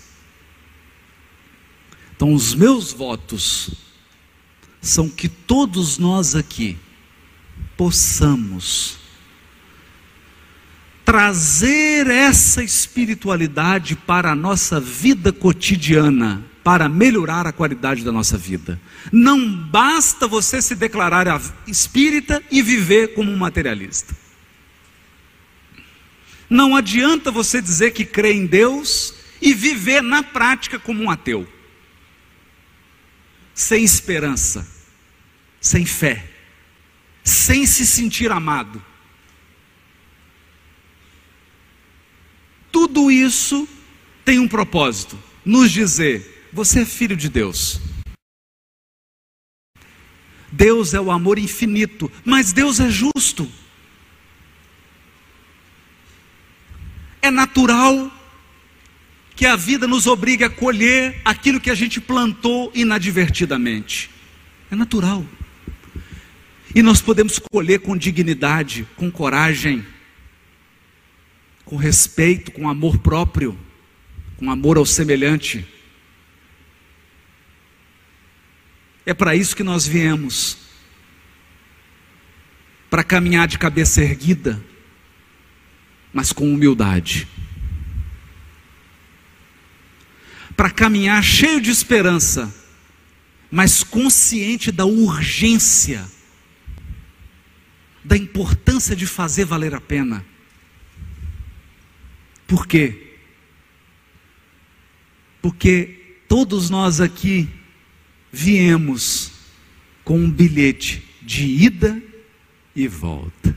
Então, 2.19 2.35
os 2.35 2.53
meus 2.53 2.93
votos 2.93 3.71
são 4.81 5.09
que 5.09 5.29
todos 5.29 5.99
nós 5.99 6.35
aqui 6.35 6.77
possamos 7.77 8.99
trazer 11.05 12.09
essa 12.09 12.61
espiritualidade 12.61 13.95
para 13.95 14.33
a 14.33 14.35
nossa 14.35 14.81
vida 14.81 15.33
cotidiana, 15.33 16.45
para 16.64 16.89
melhorar 16.89 17.47
a 17.47 17.53
qualidade 17.53 18.03
da 18.03 18.11
nossa 18.11 18.37
vida. 18.37 18.81
Não 19.12 19.55
basta 19.55 20.27
você 20.27 20.61
se 20.61 20.75
declarar 20.75 21.41
espírita 21.69 22.43
e 22.51 22.61
viver 22.62 23.14
como 23.14 23.31
um 23.31 23.37
materialista. 23.37 24.12
Não 26.51 26.75
adianta 26.75 27.31
você 27.31 27.62
dizer 27.62 27.93
que 27.93 28.05
crê 28.05 28.33
em 28.33 28.45
Deus 28.45 29.14
e 29.41 29.55
viver 29.55 30.03
na 30.03 30.25
prática 30.25 30.81
como 30.81 31.05
um 31.05 31.11
ateu 31.11 31.47
sem 33.59 33.83
esperança, 33.83 34.65
sem 35.61 35.85
fé, 35.85 36.25
sem 37.25 37.67
se 37.67 37.85
sentir 37.85 38.31
amado. 38.31 38.81
Tudo 42.71 43.11
isso 43.11 43.69
tem 44.25 44.39
um 44.39 44.47
propósito: 44.47 45.19
nos 45.45 45.73
dizer, 45.73 46.49
você 46.53 46.83
é 46.83 46.85
filho 46.85 47.17
de 47.17 47.29
Deus. 47.29 47.81
Deus 50.53 50.95
é 50.95 51.01
o 51.01 51.11
amor 51.11 51.37
infinito, 51.37 52.11
mas 52.25 52.53
Deus 52.53 52.79
é 52.79 52.89
justo. 52.89 53.51
É 57.21 57.29
natural 57.29 58.09
que 59.39 59.47
a 59.47 59.55
vida 59.55 59.86
nos 59.86 60.09
obrigue 60.09 60.43
a 60.43 60.51
colher 60.51 61.20
aquilo 61.24 61.61
que 61.61 61.70
a 61.70 61.74
gente 61.76 62.01
plantou 62.01 62.72
inadvertidamente. 62.74 64.11
É 64.68 64.74
natural. 64.74 65.24
E 66.74 66.82
nós 66.82 67.01
podemos 67.01 67.39
colher 67.39 67.78
com 67.78 67.97
dignidade, 67.97 68.84
com 68.97 69.09
coragem, 69.09 69.86
com 71.64 71.76
respeito, 71.76 72.51
com 72.51 72.68
amor 72.68 72.99
próprio, 72.99 73.57
com 74.39 74.51
amor 74.51 74.76
ao 74.76 74.84
semelhante. 74.84 75.64
É 79.07 79.14
para 79.14 79.36
isso 79.36 79.55
que 79.55 79.62
nós 79.62 79.86
viemos 79.86 80.59
para 82.91 83.05
caminhar 83.05 83.47
de 83.47 83.57
cabeça 83.57 84.03
erguida, 84.03 84.61
mas 86.12 86.32
com 86.32 86.53
humildade. 86.53 87.28
Para 90.59 90.71
caminhar 90.71 91.23
cheio 91.23 91.61
de 91.61 91.71
esperança, 91.71 92.53
mas 93.49 93.85
consciente 93.85 94.73
da 94.73 94.85
urgência, 94.85 96.05
da 98.05 98.17
importância 98.17 98.97
de 98.97 99.07
fazer 99.07 99.45
valer 99.45 99.73
a 99.73 99.81
pena. 99.81 100.27
Por 102.45 102.67
quê? 102.67 103.15
Porque 105.41 106.17
todos 106.27 106.69
nós 106.71 107.01
aqui 107.01 107.49
viemos 108.33 109.31
com 110.03 110.19
um 110.19 110.29
bilhete 110.29 111.05
de 111.23 111.45
ida 111.45 112.03
e 112.75 112.89
volta. 112.89 113.57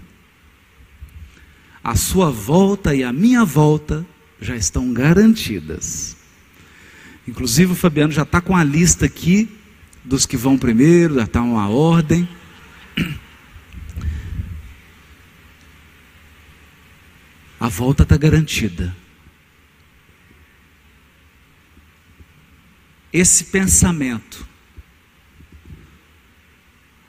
A 1.83 1.95
sua 1.95 2.29
volta 2.29 2.93
e 2.93 3.03
a 3.03 3.11
minha 3.11 3.43
volta 3.43 4.05
já 4.39 4.55
estão 4.55 4.93
garantidas. 4.93 6.20
Inclusive 7.31 7.71
o 7.71 7.75
Fabiano 7.75 8.13
já 8.13 8.21
está 8.21 8.39
com 8.39 8.55
a 8.55 8.63
lista 8.63 9.07
aqui 9.07 9.49
dos 10.05 10.27
que 10.27 10.37
vão 10.37 10.55
primeiro, 10.55 11.15
já 11.15 11.23
está 11.23 11.41
uma 11.41 11.67
ordem. 11.67 12.29
A 17.59 17.67
volta 17.67 18.03
está 18.03 18.15
garantida. 18.17 18.95
esse 23.11 23.45
pensamento 23.45 24.47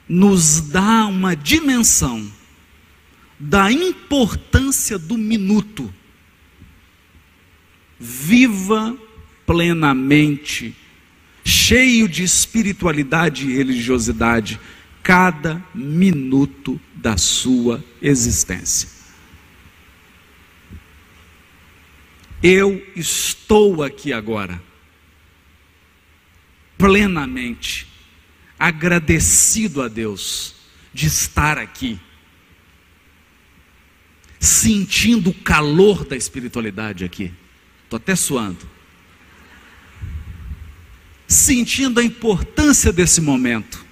nos 0.07 0.59
dá 0.59 1.05
uma 1.05 1.35
dimensão 1.35 2.29
da 3.39 3.71
importância 3.71 4.99
do 4.99 5.17
minuto. 5.17 5.93
Viva 7.99 8.97
plenamente, 9.45 10.75
cheio 11.43 12.07
de 12.07 12.23
espiritualidade 12.23 13.47
e 13.47 13.55
religiosidade, 13.55 14.59
cada 15.01 15.63
minuto 15.73 16.79
da 16.95 17.17
sua 17.17 17.83
existência. 18.01 18.89
Eu 22.41 22.85
estou 22.95 23.83
aqui 23.83 24.11
agora, 24.11 24.61
plenamente 26.77 27.87
agradecido 28.59 29.81
a 29.81 29.87
Deus 29.87 30.55
de 30.93 31.07
estar 31.07 31.57
aqui, 31.57 31.99
sentindo 34.39 35.31
o 35.31 35.33
calor 35.33 36.05
da 36.05 36.15
espiritualidade 36.15 37.03
aqui. 37.03 37.33
Estou 37.83 37.97
até 37.97 38.15
suando. 38.15 38.72
Sentindo 41.33 41.99
a 41.99 42.03
importância 42.03 42.93
desse 42.93 43.19
momento 43.19 43.83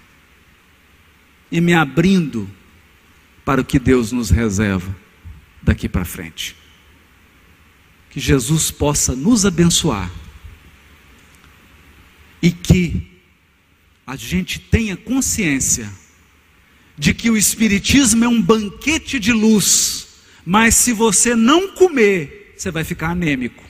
e 1.51 1.59
me 1.59 1.73
abrindo 1.73 2.49
para 3.43 3.61
o 3.61 3.65
que 3.65 3.79
Deus 3.79 4.11
nos 4.11 4.29
reserva 4.29 4.95
daqui 5.61 5.89
para 5.89 6.05
frente 6.05 6.55
que 8.11 8.19
Jesus 8.19 8.69
possa 8.69 9.15
nos 9.15 9.45
abençoar 9.45 10.11
e 12.41 12.51
que 12.51 13.09
a 14.05 14.17
gente 14.17 14.59
tenha 14.59 14.97
consciência 14.97 15.89
de 16.97 17.13
que 17.13 17.29
o 17.29 17.37
Espiritismo 17.37 18.25
é 18.25 18.27
um 18.27 18.41
banquete 18.41 19.17
de 19.17 19.31
luz, 19.31 20.07
mas 20.45 20.75
se 20.75 20.91
você 20.91 21.35
não 21.35 21.73
comer, 21.73 22.53
você 22.57 22.69
vai 22.69 22.83
ficar 22.83 23.11
anêmico. 23.11 23.63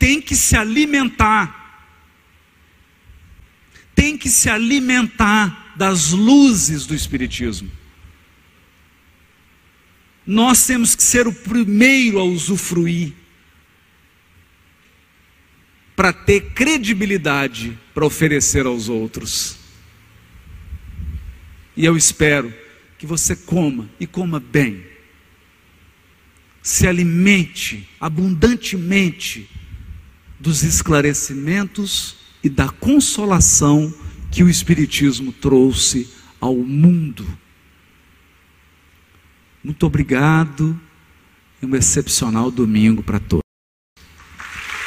Tem 0.00 0.18
que 0.18 0.34
se 0.34 0.56
alimentar, 0.56 1.84
tem 3.94 4.16
que 4.16 4.30
se 4.30 4.48
alimentar 4.48 5.74
das 5.76 6.10
luzes 6.10 6.86
do 6.86 6.94
Espiritismo. 6.94 7.70
Nós 10.26 10.66
temos 10.66 10.94
que 10.94 11.02
ser 11.02 11.28
o 11.28 11.32
primeiro 11.34 12.18
a 12.18 12.24
usufruir, 12.24 13.12
para 15.94 16.14
ter 16.14 16.52
credibilidade 16.54 17.78
para 17.92 18.06
oferecer 18.06 18.64
aos 18.64 18.88
outros. 18.88 19.58
E 21.76 21.84
eu 21.84 21.94
espero 21.94 22.54
que 22.96 23.04
você 23.04 23.36
coma 23.36 23.86
e 24.00 24.06
coma 24.06 24.40
bem, 24.40 24.82
se 26.62 26.86
alimente 26.86 27.86
abundantemente 28.00 29.46
dos 30.40 30.62
esclarecimentos 30.62 32.16
e 32.42 32.48
da 32.48 32.70
consolação 32.70 33.92
que 34.30 34.42
o 34.42 34.48
Espiritismo 34.48 35.32
trouxe 35.32 36.08
ao 36.40 36.56
mundo. 36.56 37.26
Muito 39.62 39.84
obrigado 39.84 40.80
e 41.60 41.66
um 41.66 41.76
excepcional 41.76 42.50
domingo 42.50 43.02
para 43.02 43.20
todos. 43.20 43.39